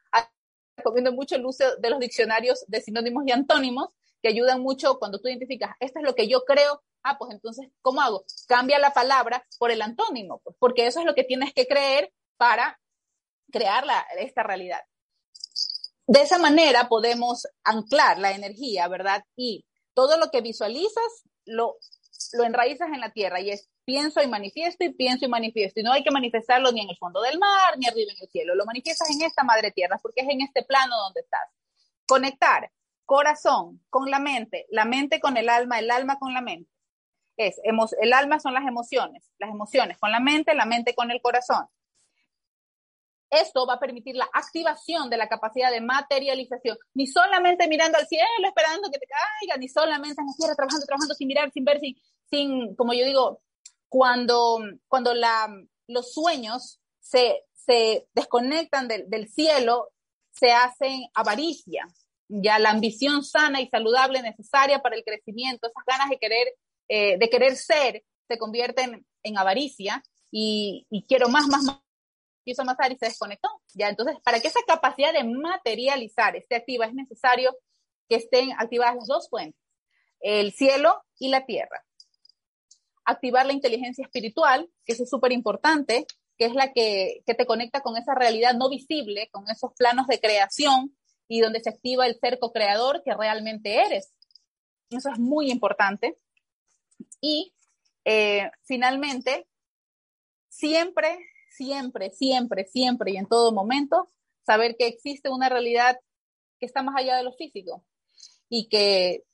[0.76, 3.88] recomiendo mucho el uso de los diccionarios de sinónimos y antónimos,
[4.28, 8.00] ayudan mucho cuando tú identificas, esto es lo que yo creo, ah, pues entonces, ¿cómo
[8.00, 8.24] hago?
[8.46, 12.12] Cambia la palabra por el antónimo, pues, porque eso es lo que tienes que creer
[12.36, 12.78] para
[13.50, 13.84] crear
[14.18, 14.80] esta realidad.
[16.06, 19.24] De esa manera podemos anclar la energía, ¿verdad?
[19.36, 21.78] Y todo lo que visualizas lo,
[22.32, 25.80] lo enraizas en la tierra y es pienso y manifiesto y pienso y manifiesto.
[25.80, 28.28] Y no hay que manifestarlo ni en el fondo del mar, ni arriba en el
[28.28, 28.54] cielo.
[28.54, 31.48] Lo manifiestas en esta madre tierra, porque es en este plano donde estás.
[32.06, 32.70] Conectar
[33.06, 36.70] corazón con la mente, la mente con el alma, el alma con la mente.
[37.36, 37.60] Es,
[38.00, 41.66] el alma son las emociones, las emociones con la mente, la mente con el corazón.
[43.30, 48.06] Esto va a permitir la activación de la capacidad de materialización, ni solamente mirando al
[48.06, 51.64] cielo, esperando que te caiga, ni solamente en la tierra, trabajando, trabajando sin mirar, sin
[51.64, 51.96] ver, sin,
[52.30, 53.40] sin como yo digo,
[53.88, 55.48] cuando, cuando la,
[55.88, 59.90] los sueños se, se desconectan del, del cielo,
[60.30, 61.86] se hacen avaricia,
[62.28, 66.48] ya la ambición sana y saludable necesaria para el crecimiento, esas ganas de querer,
[66.88, 68.82] eh, de querer ser, se convierte
[69.22, 71.80] en, avaricia y, quiero más, más, más,
[72.44, 73.48] quiso más y se desconectó.
[73.74, 77.56] Ya, entonces, para que esa capacidad de materializar esté activa, es necesario
[78.08, 79.60] que estén activadas las dos fuentes,
[80.20, 81.84] el cielo y la tierra.
[83.04, 86.06] Activar la inteligencia espiritual, que es súper importante,
[86.38, 90.06] que es la que, que te conecta con esa realidad no visible, con esos planos
[90.06, 90.96] de creación
[91.28, 94.12] y donde se activa el ser co-creador que realmente eres.
[94.90, 96.18] Eso es muy importante.
[97.20, 97.52] Y
[98.04, 99.48] eh, finalmente,
[100.48, 101.18] siempre,
[101.50, 104.10] siempre, siempre, siempre y en todo momento,
[104.44, 105.98] saber que existe una realidad
[106.58, 107.84] que está más allá de lo físico
[108.48, 109.24] y que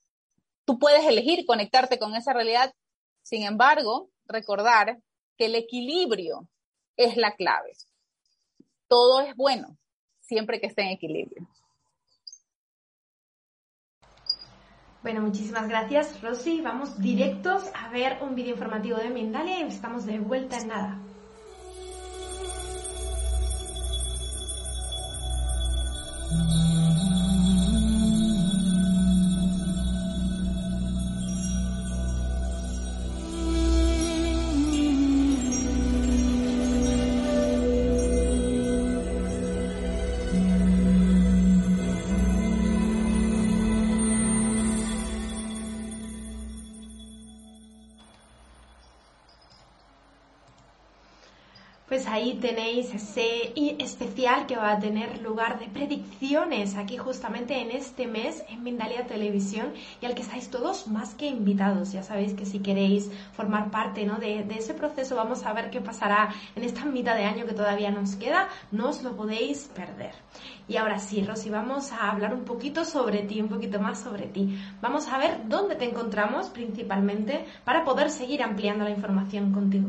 [0.64, 2.74] tú puedes elegir conectarte con esa realidad.
[3.22, 4.98] Sin embargo, recordar
[5.36, 6.48] que el equilibrio
[6.96, 7.72] es la clave.
[8.88, 9.78] Todo es bueno
[10.20, 11.46] siempre que esté en equilibrio.
[15.02, 16.60] Bueno, muchísimas gracias, Rosy.
[16.60, 20.98] Vamos directos a ver un vídeo informativo de Mindalia y estamos de vuelta en nada.
[52.42, 58.42] Tenéis ese especial que va a tener lugar de predicciones aquí justamente en este mes
[58.48, 61.92] en Mindalia Televisión y al que estáis todos más que invitados.
[61.92, 64.16] Ya sabéis que si queréis formar parte ¿no?
[64.16, 67.54] de, de ese proceso, vamos a ver qué pasará en esta mitad de año que
[67.54, 70.14] todavía nos queda, no os lo podéis perder.
[70.66, 74.26] Y ahora sí, Rosy, vamos a hablar un poquito sobre ti, un poquito más sobre
[74.26, 74.58] ti.
[74.80, 79.88] Vamos a ver dónde te encontramos principalmente para poder seguir ampliando la información contigo.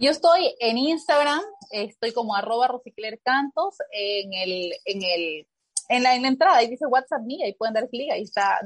[0.00, 5.48] Yo estoy en Instagram, estoy como arroba rosiclercantos, en el, en el,
[5.88, 8.60] en la, en la entrada, ahí dice WhatsApp mía, ahí pueden dar clic, ahí está,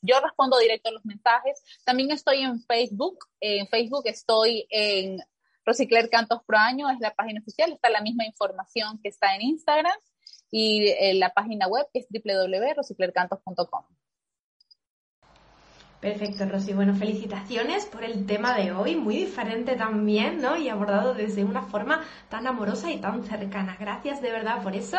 [0.00, 1.62] yo respondo directo a los mensajes.
[1.84, 5.20] También estoy en Facebook, en Facebook estoy en
[5.64, 9.42] Rosicler Cantos Pro Año, es la página oficial, está la misma información que está en
[9.42, 9.96] Instagram
[10.50, 13.84] y en la página web es www.rosiclercantos.com.
[16.02, 16.72] Perfecto, Rosy.
[16.72, 20.56] Bueno, felicitaciones por el tema de hoy, muy diferente también, ¿no?
[20.56, 23.76] Y abordado desde una forma tan amorosa y tan cercana.
[23.78, 24.96] Gracias de verdad por eso.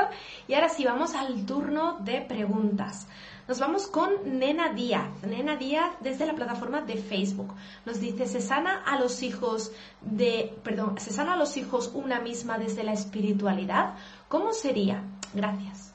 [0.48, 3.06] Y ahora sí, vamos al turno de preguntas.
[3.50, 5.24] Nos vamos con Nena Díaz.
[5.24, 7.54] Nena Díaz desde la plataforma de Facebook.
[7.86, 12.22] Nos dice, ¿se sana a los hijos de, perdón, ¿se sana a los hijos una
[12.22, 13.96] misma desde la espiritualidad?
[14.30, 15.04] ¿Cómo sería?
[15.34, 15.94] Gracias.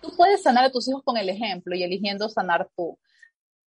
[0.00, 2.96] Tú puedes sanar a tus hijos con el ejemplo y eligiendo sanar tú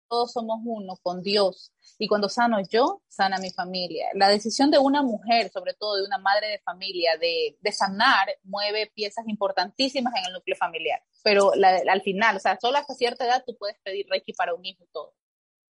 [0.07, 1.71] todos somos uno con Dios.
[1.97, 4.07] Y cuando sano yo, sana mi familia.
[4.13, 8.91] La decisión de una mujer, sobre todo de una madre de familia, de, sanar, mueve
[8.93, 11.01] piezas importantísimas en el núcleo familiar.
[11.23, 14.65] Pero al final, o sea, solo hasta cierta edad tú puedes pedir Reiki para un
[14.65, 15.13] hijo y todo.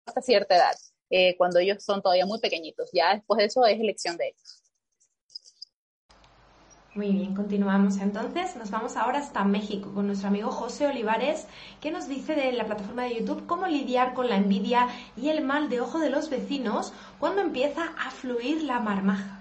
[0.05, 0.75] Hasta cierta edad,
[1.09, 2.89] eh, cuando ellos son todavía muy pequeñitos.
[2.93, 4.60] Ya después de eso es elección de ellos.
[6.93, 8.57] Muy bien, continuamos entonces.
[8.57, 11.47] Nos vamos ahora hasta México con nuestro amigo José Olivares,
[11.79, 15.41] que nos dice de la plataforma de YouTube cómo lidiar con la envidia y el
[15.41, 19.39] mal de ojo de los vecinos cuando empieza a fluir la marmaja.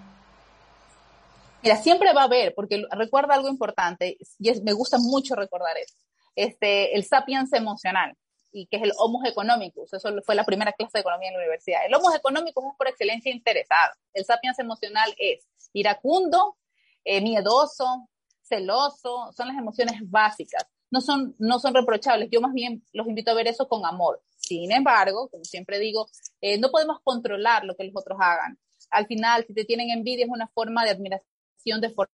[1.64, 5.98] Mira, siempre va a haber, porque recuerda algo importante, y me gusta mucho recordar esto,
[6.36, 8.16] este, el sapiens emocional,
[8.52, 11.40] y que es el homo economicus, eso fue la primera clase de economía en la
[11.40, 11.84] universidad.
[11.84, 16.56] El homo economicus es por excelencia interesado, el sapiens emocional es iracundo,
[17.04, 18.08] eh, miedoso,
[18.42, 20.66] celoso, son las emociones básicas.
[20.90, 22.28] No son, no son reprochables.
[22.32, 24.22] Yo más bien los invito a ver eso con amor.
[24.36, 26.08] Sin embargo, como siempre digo,
[26.40, 28.58] eh, no podemos controlar lo que los otros hagan.
[28.90, 32.12] Al final, si te tienen envidia, es una forma de admiración de forma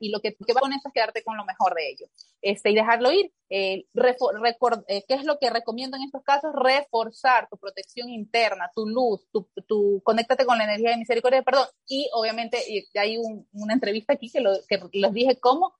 [0.00, 2.10] y lo que, que, va con eso es quedarte con lo mejor de ellos
[2.42, 3.32] este, y dejarlo ir.
[3.48, 6.52] Eh, eh, ¿Qué es lo que recomiendo en estos casos?
[6.54, 11.66] Reforzar tu protección interna, tu luz, tu, tu conéctate con la energía de misericordia, perdón.
[11.86, 12.58] Y obviamente
[12.94, 13.18] hay
[13.52, 15.74] una entrevista aquí que, lo, que les dije cómo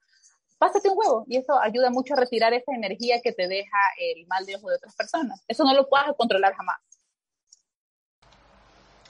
[0.59, 4.27] pásate un huevo y eso ayuda mucho a retirar esa energía que te deja el
[4.27, 5.43] mal de ojo de otras personas.
[5.49, 6.79] Eso no lo puedes controlar jamás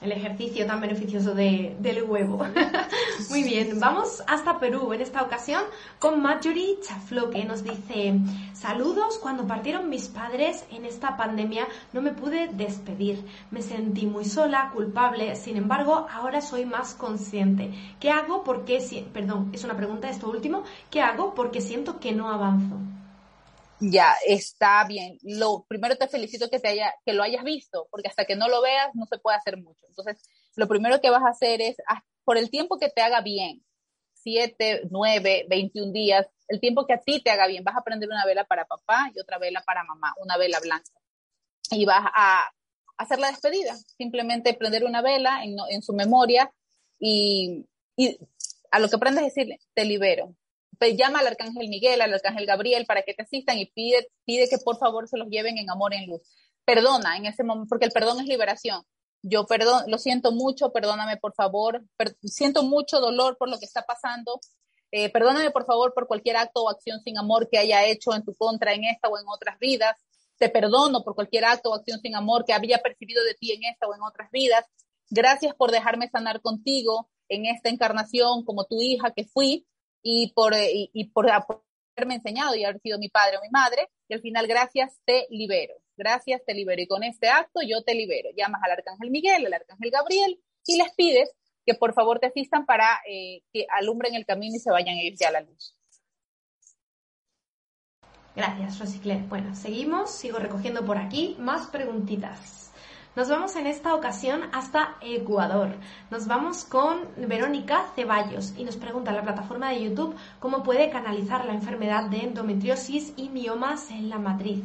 [0.00, 2.44] el ejercicio tan beneficioso de, del huevo.
[3.30, 5.62] Muy bien, vamos hasta Perú en esta ocasión
[5.98, 8.18] con Marjorie Chaflo que nos dice,
[8.52, 14.24] saludos, cuando partieron mis padres en esta pandemia no me pude despedir, me sentí muy
[14.24, 17.72] sola, culpable, sin embargo ahora soy más consciente.
[17.98, 22.12] ¿Qué hago porque, si, perdón, es una pregunta esto último, ¿qué hago porque siento que
[22.12, 22.76] no avanzo?
[23.80, 25.18] Ya, está bien.
[25.22, 28.48] Lo primero te felicito que te haya, que lo hayas visto, porque hasta que no
[28.48, 29.86] lo veas no se puede hacer mucho.
[29.88, 30.22] Entonces,
[30.54, 31.76] lo primero que vas a hacer es,
[32.24, 33.62] por el tiempo que te haga bien,
[34.14, 38.08] 7, 9, 21 días, el tiempo que a ti te haga bien, vas a prender
[38.08, 40.92] una vela para papá y otra vela para mamá, una vela blanca.
[41.70, 42.50] Y vas a
[42.96, 46.50] hacer la despedida, simplemente prender una vela en, su memoria
[46.98, 48.18] y, y
[48.70, 50.34] a lo que aprendes es decirle, te libero,
[50.78, 54.48] pues llama al arcángel Miguel, al arcángel Gabriel para que te asistan y pide, pide
[54.48, 56.22] que por favor se los lleven en amor en luz.
[56.64, 58.82] Perdona en ese momento, porque el perdón es liberación.
[59.22, 61.84] Yo perdón, lo siento mucho, perdóname por favor,
[62.22, 64.40] siento mucho dolor por lo que está pasando.
[64.92, 68.24] Eh, perdóname por favor por cualquier acto o acción sin amor que haya hecho en
[68.24, 69.96] tu contra en esta o en otras vidas.
[70.38, 73.64] Te perdono por cualquier acto o acción sin amor que había percibido de ti en
[73.64, 74.64] esta o en otras vidas.
[75.10, 79.66] Gracias por dejarme sanar contigo en esta encarnación como tu hija que fui
[80.08, 84.14] y por, y, por, haberme enseñado y haber sido mi padre o mi madre, y
[84.14, 85.74] al final, gracias, te libero.
[85.96, 86.80] Gracias, te libero.
[86.80, 88.28] Y con este acto yo te libero.
[88.36, 91.32] Llamas al Arcángel Miguel, al Arcángel Gabriel, y les pides
[91.64, 95.02] que por favor te asistan para eh, que alumbren el camino y se vayan a
[95.02, 95.74] ir ya a la luz.
[98.36, 99.22] Gracias, Rosicler.
[99.22, 102.65] Bueno, seguimos, sigo recogiendo por aquí más preguntitas.
[103.16, 105.70] Nos vamos en esta ocasión hasta Ecuador.
[106.10, 110.90] Nos vamos con Verónica Ceballos y nos pregunta en la plataforma de YouTube cómo puede
[110.90, 114.62] canalizar la enfermedad de endometriosis y miomas en la matriz.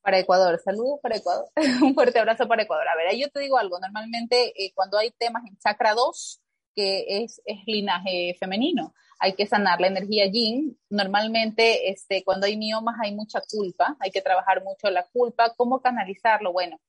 [0.00, 1.44] Para Ecuador, saludos para Ecuador.
[1.82, 2.88] Un fuerte abrazo para Ecuador.
[2.88, 6.40] A ver, yo te digo algo, normalmente eh, cuando hay temas en chakra 2,
[6.74, 10.76] que es, es linaje femenino, hay que sanar la energía yin.
[10.90, 15.54] Normalmente, este, cuando hay miomas hay mucha culpa, hay que trabajar mucho la culpa.
[15.56, 16.52] ¿Cómo canalizarlo?
[16.52, 16.80] Bueno,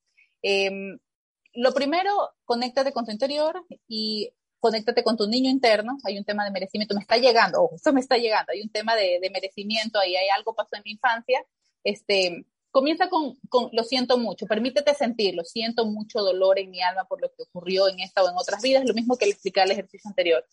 [0.41, 0.97] em,
[1.53, 5.97] lo primero, conéctate con tu interior y conéctate con tu niño interno.
[6.03, 8.95] Hay un tema de merecimiento, me está llegando, ojo, me está llegando, hay un tema
[8.95, 11.45] de, de merecimiento, ahí hay algo pasó en mi infancia.
[11.83, 17.05] Este, comienza con, con, lo siento mucho, permítete sentirlo, siento mucho dolor en mi alma
[17.05, 19.61] por lo que ocurrió en esta o en otras vidas, lo mismo que le expliqué
[19.61, 20.43] al ejercicio anterior.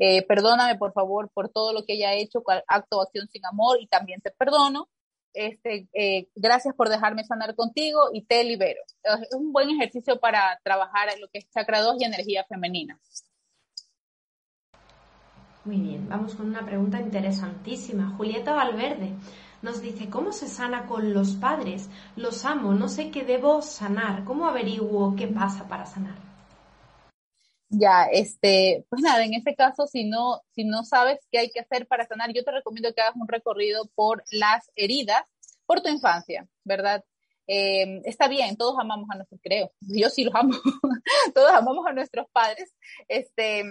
[0.00, 3.78] Eh, perdóname por favor por todo lo que haya hecho, acto o acción sin amor
[3.80, 4.88] y también te perdono.
[5.32, 8.80] Este, eh, gracias por dejarme sanar contigo y te libero.
[9.04, 13.00] Es un buen ejercicio para trabajar lo que es chakra 2 y energía femenina.
[15.64, 18.14] Muy bien, vamos con una pregunta interesantísima.
[18.16, 19.12] Julieta Valverde
[19.62, 21.88] nos dice, ¿cómo se sana con los padres?
[22.16, 24.24] Los amo, no sé qué debo sanar.
[24.24, 26.14] ¿Cómo averiguo qué pasa para sanar?
[27.70, 31.60] Ya, este, pues nada, en este caso, si no, si no sabes qué hay que
[31.60, 35.22] hacer para sanar, yo te recomiendo que hagas un recorrido por las heridas,
[35.66, 37.04] por tu infancia, ¿verdad?
[37.46, 40.54] Eh, está bien, todos amamos a nuestros, creo, yo sí los amo,
[41.34, 42.72] todos amamos a nuestros padres.
[43.06, 43.64] Este,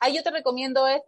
[0.00, 1.02] ahí yo te recomiendo es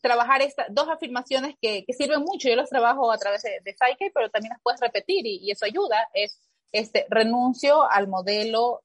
[0.00, 2.48] trabajar estas dos afirmaciones que, que, sirven mucho.
[2.48, 5.50] Yo las trabajo a través de, de Psyche, pero también las puedes repetir y, y,
[5.50, 6.08] eso ayuda.
[6.14, 6.38] Es
[6.72, 8.82] este, renuncio al modelo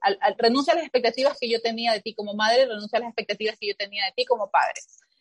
[0.00, 3.08] al, renuncia a las expectativas que yo tenía de ti como madre, renuncia a las
[3.08, 4.80] expectativas que yo tenía de ti como padre.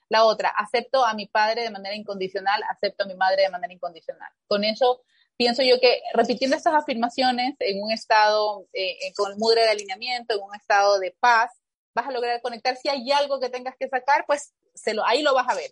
[0.10, 3.74] La otra, acepto a mi padre de manera incondicional, acepto a mi madre de manera
[3.74, 4.32] incondicional.
[4.48, 5.04] Con eso
[5.38, 10.36] pienso yo que repitiendo estas afirmaciones en un estado eh, eh, con mudre de alineamiento,
[10.36, 11.52] en un estado de paz,
[11.94, 12.76] vas a lograr conectar.
[12.76, 15.72] Si hay algo que tengas que sacar, pues se lo, ahí lo vas a ver.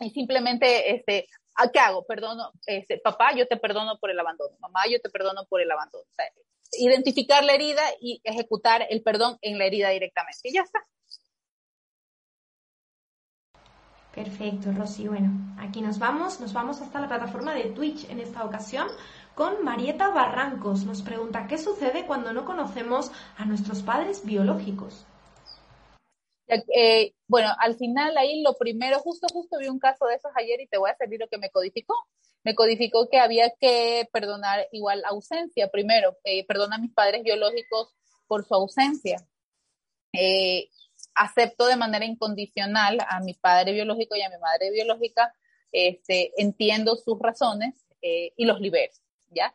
[0.00, 1.28] Y simplemente, este,
[1.72, 2.04] ¿qué hago?
[2.04, 4.56] Perdono, este, papá, yo te perdono por el abandono.
[4.60, 6.04] Mamá, yo te perdono por el abandono.
[6.72, 10.48] Identificar la herida y ejecutar el perdón en la herida directamente.
[10.48, 10.86] Y ya está.
[14.14, 15.06] Perfecto, Rosy.
[15.06, 18.88] Bueno, aquí nos vamos, nos vamos hasta la plataforma de Twitch en esta ocasión
[19.34, 20.84] con Marieta Barrancos.
[20.84, 25.06] Nos pregunta, ¿qué sucede cuando no conocemos a nuestros padres biológicos?
[26.48, 30.60] Eh, bueno, al final ahí lo primero, justo, justo vi un caso de esos ayer
[30.60, 31.94] y te voy a servir lo que me codificó
[32.44, 37.94] me codificó que había que perdonar igual ausencia primero, eh, perdona a mis padres biológicos
[38.26, 39.26] por su ausencia.
[40.12, 40.68] Eh,
[41.14, 45.34] acepto de manera incondicional a mi padre biológico y a mi madre biológica,
[45.72, 48.92] este, entiendo sus razones y los libero,
[49.30, 49.52] ¿ya?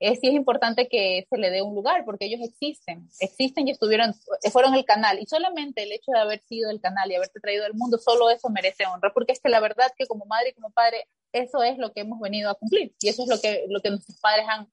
[0.00, 4.12] Sí es importante que se le dé un lugar porque ellos existen, existen y estuvieron,
[4.52, 7.64] fueron el canal y solamente el hecho de haber sido el canal y haberte traído
[7.64, 10.54] al mundo, solo eso merece honra, porque es que la verdad que como madre y
[10.54, 13.64] como padre eso es lo que hemos venido a cumplir y eso es lo que,
[13.68, 14.68] lo que nuestros padres han,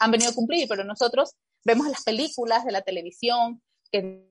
[0.00, 4.28] han venido a cumplir, pero nosotros vemos las películas de la televisión que,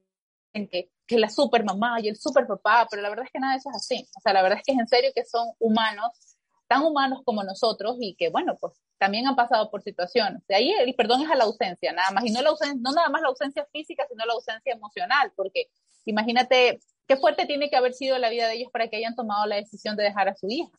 [0.54, 3.54] que, que la super mamá y el super papá, pero la verdad es que nada
[3.54, 4.08] de eso es así.
[4.16, 6.35] O sea, la verdad es que es en serio que son humanos,
[6.68, 10.42] tan humanos como nosotros y que, bueno, pues también han pasado por situaciones.
[10.48, 12.26] De ahí el perdón es a la ausencia, nada más.
[12.26, 15.68] Y no, la ausencia, no nada más la ausencia física, sino la ausencia emocional, porque
[16.06, 19.46] imagínate qué fuerte tiene que haber sido la vida de ellos para que hayan tomado
[19.46, 20.70] la decisión de dejar a su hija.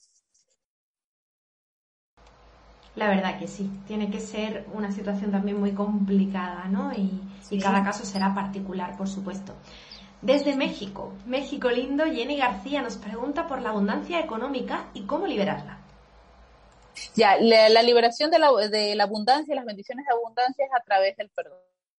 [2.96, 6.92] La verdad que sí, tiene que ser una situación también muy complicada, ¿no?
[6.94, 7.20] Y,
[7.50, 9.54] y cada caso será particular, por supuesto.
[10.22, 15.78] Desde México, México lindo, Jenny García nos pregunta por la abundancia económica y cómo liberarla.
[17.14, 21.16] Ya, la, liberación de la, de la abundancia, las bendiciones de abundancia es a través
[21.16, 21.58] del perdón.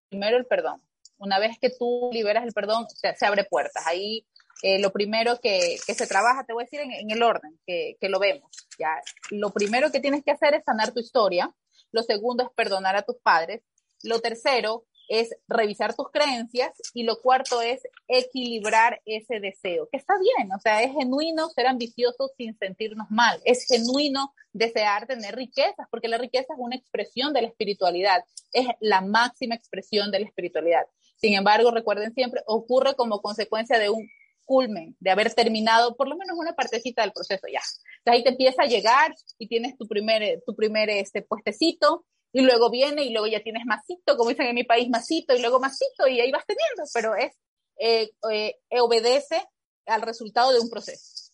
[0.10, 0.82] Primero el perdón.
[1.20, 3.86] Una vez que tú liberas el perdón, se, abre puertas.
[3.86, 4.26] Ahí
[4.64, 7.98] eh, lo primero que, que, se trabaja, te voy a decir en, el orden que,
[8.00, 8.52] que, lo vemos.
[8.80, 9.00] Ya,
[9.30, 11.52] lo primero que tienes que hacer es sanar tu historia.
[11.92, 13.62] Lo segundo es perdonar a tus padres.
[14.04, 20.16] Lo tercero es revisar tus creencias y lo cuarto es equilibrar ese deseo, que está
[20.20, 25.88] bien, o sea, es genuino ser ambicioso sin sentirnos mal, es genuino desear tener riquezas,
[25.90, 30.26] porque la riqueza es una expresión de la espiritualidad, es la máxima expresión de la
[30.26, 30.86] espiritualidad.
[31.16, 34.08] Sin embargo, recuerden siempre, ocurre como consecuencia de un
[34.46, 37.60] culmen, de haber terminado por lo menos una partecita del proceso ya.
[38.00, 42.42] Entonces ahí te empieza a llegar y tienes tu primer, tu primer este, puestecito, y
[42.42, 45.60] luego viene y luego ya tienes masito, como dicen en mi país, masito y luego
[45.60, 47.34] masito y ahí vas teniendo, pero es,
[47.80, 49.44] eh, eh, obedece
[49.86, 51.32] al resultado de un proceso.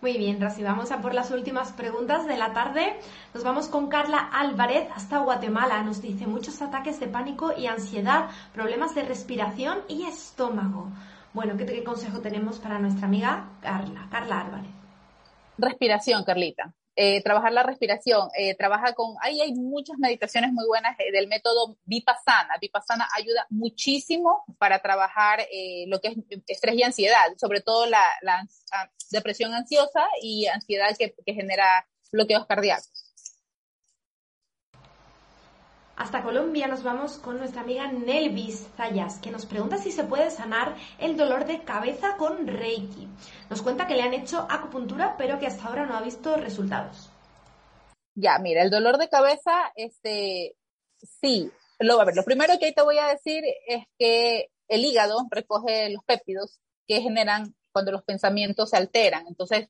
[0.00, 3.00] Muy bien, Rosy, vamos a por las últimas preguntas de la tarde.
[3.32, 5.82] Nos vamos con Carla Álvarez hasta Guatemala.
[5.82, 10.90] Nos dice muchos ataques de pánico y ansiedad, problemas de respiración y estómago.
[11.32, 14.06] Bueno, ¿qué, qué consejo tenemos para nuestra amiga Carla?
[14.10, 14.70] Carla Álvarez.
[15.56, 16.74] Respiración, Carlita.
[16.96, 21.26] Eh, trabajar la respiración, eh, trabaja con, ahí hay muchas meditaciones muy buenas eh, del
[21.26, 22.56] método Vipassana.
[22.60, 25.40] Vipassana ayuda muchísimo para trabajar
[25.86, 26.16] lo que es
[26.46, 28.04] estrés y ansiedad, sobre todo la,
[28.72, 33.03] ah, depresión ansiosa y ansiedad que genera bloqueos cardíacos.
[35.96, 40.30] Hasta Colombia nos vamos con nuestra amiga Nelvis Zayas, que nos pregunta si se puede
[40.30, 43.06] sanar el dolor de cabeza con Reiki.
[43.48, 47.10] Nos cuenta que le han hecho acupuntura, pero que hasta ahora no ha visto resultados.
[48.16, 50.56] Ya, mira, el dolor de cabeza, este,
[50.98, 51.50] sí.
[51.78, 55.90] Lo, a ver, lo primero que te voy a decir es que el hígado recoge
[55.90, 59.26] los péptidos que generan cuando los pensamientos se alteran.
[59.28, 59.68] Entonces,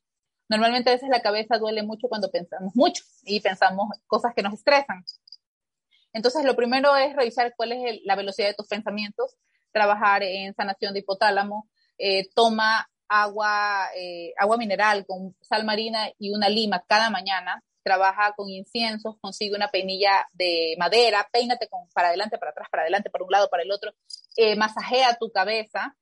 [0.49, 4.53] normalmente a veces la cabeza duele mucho cuando pensamos mucho y pensamos cosas que nos
[4.53, 5.03] estresan.
[6.15, 9.35] Entonces, lo primero es revisar cuál es la velocidad de tus pensamientos,
[9.73, 16.33] trabajar en sanación de hipotálamo, eh, toma agua, eh, agua mineral con sal marina y
[16.33, 22.07] una lima cada mañana, trabaja con inciensos, consigue una peinilla de madera, peínate con, para
[22.07, 23.91] adelante, para atrás, para adelante, para un lado, para el otro,
[24.37, 25.97] eh, masajea tu cabeza,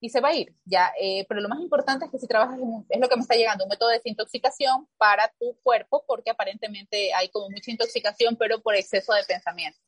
[0.00, 0.92] y se va a ir, ya.
[1.00, 3.34] Eh, pero lo más importante es que si trabajas, en, es lo que me está
[3.34, 8.60] llegando, un método de desintoxicación para tu cuerpo, porque aparentemente hay como mucha intoxicación, pero
[8.60, 9.82] por exceso de pensamientos.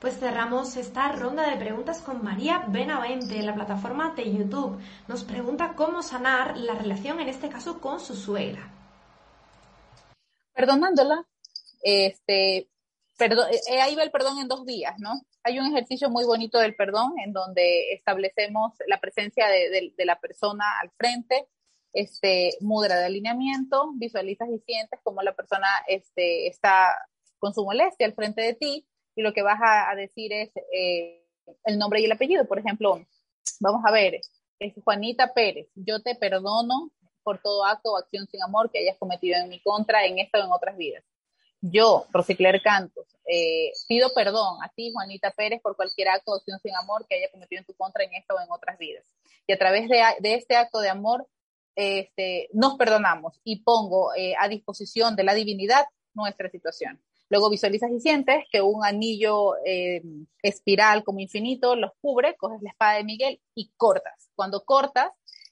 [0.00, 4.80] Pues cerramos esta ronda de preguntas con María Benavente en la plataforma de YouTube.
[5.08, 8.72] Nos pregunta cómo sanar la relación, en este caso, con su suegra.
[10.54, 11.26] Perdonándola,
[11.82, 12.69] este,
[13.20, 15.20] eh, eh, ahí va el perdón en dos días, ¿no?
[15.42, 20.64] Hay un ejercicio muy bonito del perdón en donde establecemos la presencia de, la persona
[20.80, 21.48] al frente,
[21.92, 26.94] este, mudra de alineamiento, visualizas y sientes como la persona este, está
[27.38, 31.26] con su molestia al frente de ti y lo que vas a, decir es eh,
[31.64, 32.46] el nombre y el apellido.
[32.46, 33.04] Por ejemplo,
[33.60, 34.20] vamos a ver,
[34.58, 36.90] es Juanita Pérez, yo te perdono
[37.22, 40.40] por todo acto o acción sin amor que hayas cometido en mi contra en esta
[40.40, 41.04] o en otras vidas.
[41.60, 46.58] Yo, Rosicler Cantos, eh, pido perdón a ti, Juanita Pérez, por cualquier acto o acción
[46.60, 49.04] sin amor que haya cometido en tu contra en esta o en otras vidas.
[49.46, 51.28] Y a través de, este acto de amor,
[51.76, 55.84] este, nos perdonamos y pongo eh, a disposición de la divinidad
[56.14, 57.00] nuestra situación.
[57.28, 60.02] Luego visualizas y sientes que un anillo eh,
[60.42, 64.30] espiral como infinito los cubre, coges la espada de Miguel y cortas.
[64.34, 65.10] Cuando cortas,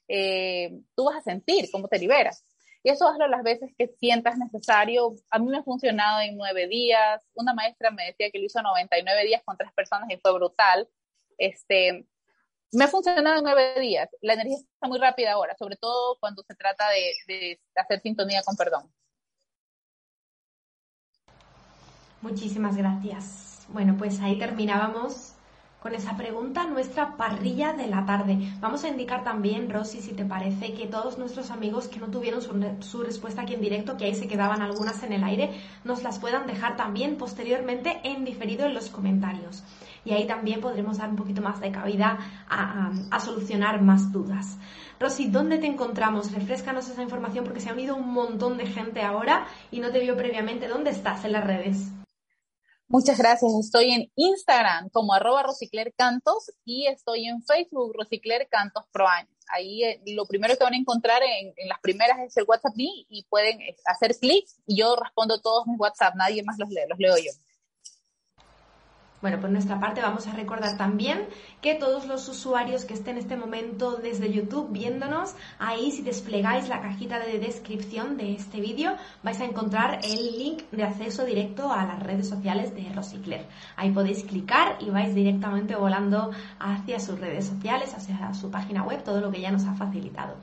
[0.09, 2.45] tú vas a sentir cómo te liberas.
[2.89, 5.15] Y eso hazlo las veces que sientas necesario.
[5.29, 7.23] A mí me ha funcionado en nueve días.
[7.35, 10.89] Una maestra me decía que lo hizo 99 días con tres personas y fue brutal.
[11.37, 12.07] Este,
[12.73, 14.09] me ha funcionado en nueve días.
[14.23, 16.89] La energía está muy rápida ahora, sobre todo cuando se trata
[17.27, 18.91] de hacer sintonía con perdón.
[22.23, 23.67] Muchísimas gracias.
[23.69, 25.35] Bueno, pues ahí terminábamos
[25.81, 28.39] con esa pregunta nuestra parrilla de la tarde.
[28.61, 32.41] Vamos a indicar también, Rosy, si te parece, que todos nuestros amigos que no tuvieron
[32.43, 35.51] su, respuesta aquí en directo, que ahí se quedaban algunas en el aire,
[35.85, 39.63] nos las puedan dejar también posteriormente en diferido en los comentarios.
[40.05, 42.19] Y ahí también podremos dar un poquito más de cabida
[42.49, 44.59] a, a solucionar más dudas.
[44.99, 46.33] Rosy, ¿dónde te encontramos?
[46.33, 50.01] Refrescanos esa información porque se ha unido un montón de gente ahora y no te
[50.01, 50.67] vio previamente.
[50.67, 51.93] ¿Dónde estás en las redes?
[52.91, 53.53] Muchas gracias.
[53.61, 58.85] Estoy en Instagram como arroba Rosicler Cantos y estoy en Facebook Rosicler Cantos.
[59.53, 63.27] Ahí eh, lo primero que van a encontrar en, las primeras es el WhatsApp y
[63.29, 66.15] pueden eh, hacer clic y yo respondo todos mis WhatsApp.
[66.15, 67.31] Nadie más los lee, los leo yo.
[69.21, 71.27] Bueno, por nuestra parte vamos a recordar también
[71.61, 76.69] que todos los usuarios que estén en este momento desde YouTube viéndonos, ahí si desplegáis
[76.69, 78.93] la cajita de descripción de este vídeo
[79.25, 83.45] vais a encontrar el link de acceso directo a las redes sociales de Rosicler.
[83.75, 89.03] Ahí podéis clicar y vais directamente volando hacia sus redes sociales, hacia su página web,
[89.03, 90.37] todo lo que ya nos ha facilitado.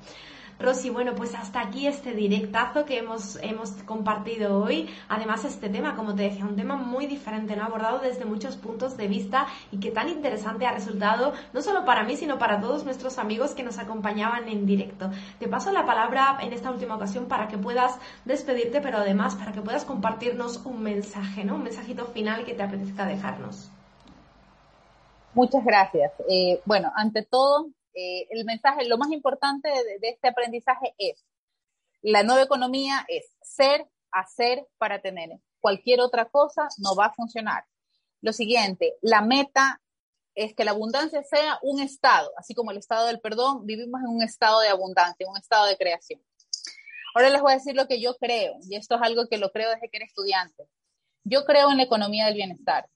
[0.59, 4.89] Rosy, bueno, pues hasta aquí este directazo que hemos, hemos compartido hoy.
[5.09, 7.65] Además, este tema, como te decía, un tema muy diferente, ¿no?
[7.65, 12.03] Abordado desde muchos puntos de vista y que tan interesante ha resultado, no solo para
[12.03, 15.11] mí, sino para todos nuestros amigos que nos acompañaban en directo.
[15.39, 19.51] Te paso la palabra en esta última ocasión para que puedas despedirte, pero además para
[19.51, 21.55] que puedas compartirnos un mensaje, ¿no?
[21.55, 23.71] Un mensajito final que te apetezca dejarnos.
[25.33, 26.13] Muchas gracias.
[26.29, 31.25] Eh, bueno, ante todo, eh, el mensaje, lo más importante de, este aprendizaje es,
[32.01, 35.29] la nueva economía es ser, hacer para tener.
[35.61, 37.63] Cualquier otra cosa no va a funcionar.
[38.21, 39.81] Lo siguiente, la meta
[40.35, 44.09] es que la abundancia sea un estado, así como el estado del perdón, vivimos en
[44.09, 46.21] un estado de abundancia, un estado de creación.
[47.15, 49.51] Ahora les voy a decir lo que yo creo, y esto es algo que lo
[49.51, 50.65] creo desde que era estudiante.
[51.23, 52.89] Yo creo en la economía del bienestar.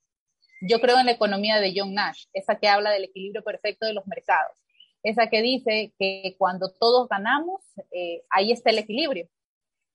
[0.62, 3.94] Yo creo en la economía de John Nash, esa que habla del equilibrio perfecto de
[3.94, 4.60] los mercados
[5.04, 9.30] esa que dice que cuando todos ganamos, eh, ahí está el equilibrio.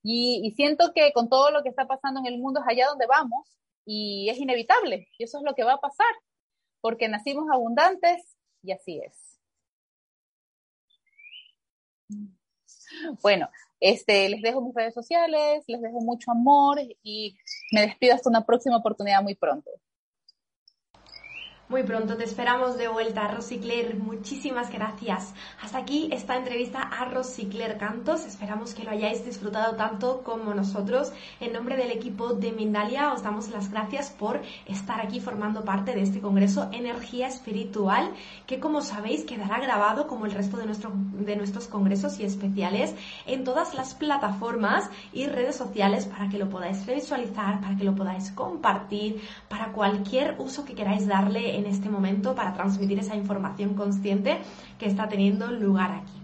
[0.07, 3.07] Y, siento que con todo lo que está pasando en el mundo es allá donde
[3.07, 5.07] vamos y es inevitable.
[5.17, 6.13] Y eso es lo que va a pasar,
[6.79, 9.39] porque nacimos abundantes y así es.
[13.23, 13.49] Bueno,
[13.79, 17.35] este, les dejo mis redes sociales, les dejo mucho amor y
[17.71, 19.71] me despido hasta una próxima oportunidad muy pronto.
[21.67, 23.95] Muy pronto te esperamos de vuelta, Rosicler.
[23.95, 25.33] Muchísimas gracias.
[25.63, 28.23] Hasta aquí esta entrevista a Rosicler Cantos.
[28.27, 31.11] Esperamos que lo hayáis disfrutado tanto como nosotros.
[31.39, 35.95] En nombre del equipo de Mindalia os damos las gracias por estar aquí formando parte
[35.95, 38.11] de este congreso Energía Espiritual,
[38.45, 42.93] que como sabéis quedará grabado como el resto de, de nuestros congresos y especiales
[43.25, 47.95] en todas las plataformas y redes sociales para que lo podáis revisualizar, para que lo
[47.95, 53.73] podáis compartir, para cualquier uso que queráis darle en este momento para transmitir esa información
[53.73, 54.39] consciente
[54.79, 56.14] que está teniendo lugar aquí.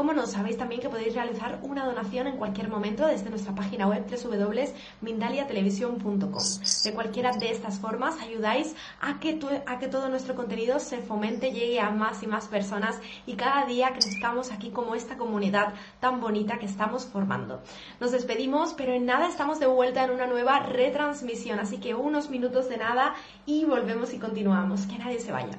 [0.00, 3.86] Como no, sabéis también que podéis realizar una donación en cualquier momento desde nuestra página
[3.86, 6.42] web www.mindaliatelevisión.com.
[6.84, 11.52] De cualquiera de estas formas ayudáis a que, a que todo nuestro contenido se fomente,
[11.52, 16.22] llegue a más y más personas y cada día crezcamos aquí como esta comunidad tan
[16.22, 17.60] bonita que estamos formando.
[18.00, 22.30] Nos despedimos, pero en nada estamos de vuelta en una nueva retransmisión, así que unos
[22.30, 24.86] minutos de nada y volvemos y continuamos.
[24.86, 25.58] Que nadie se vaya.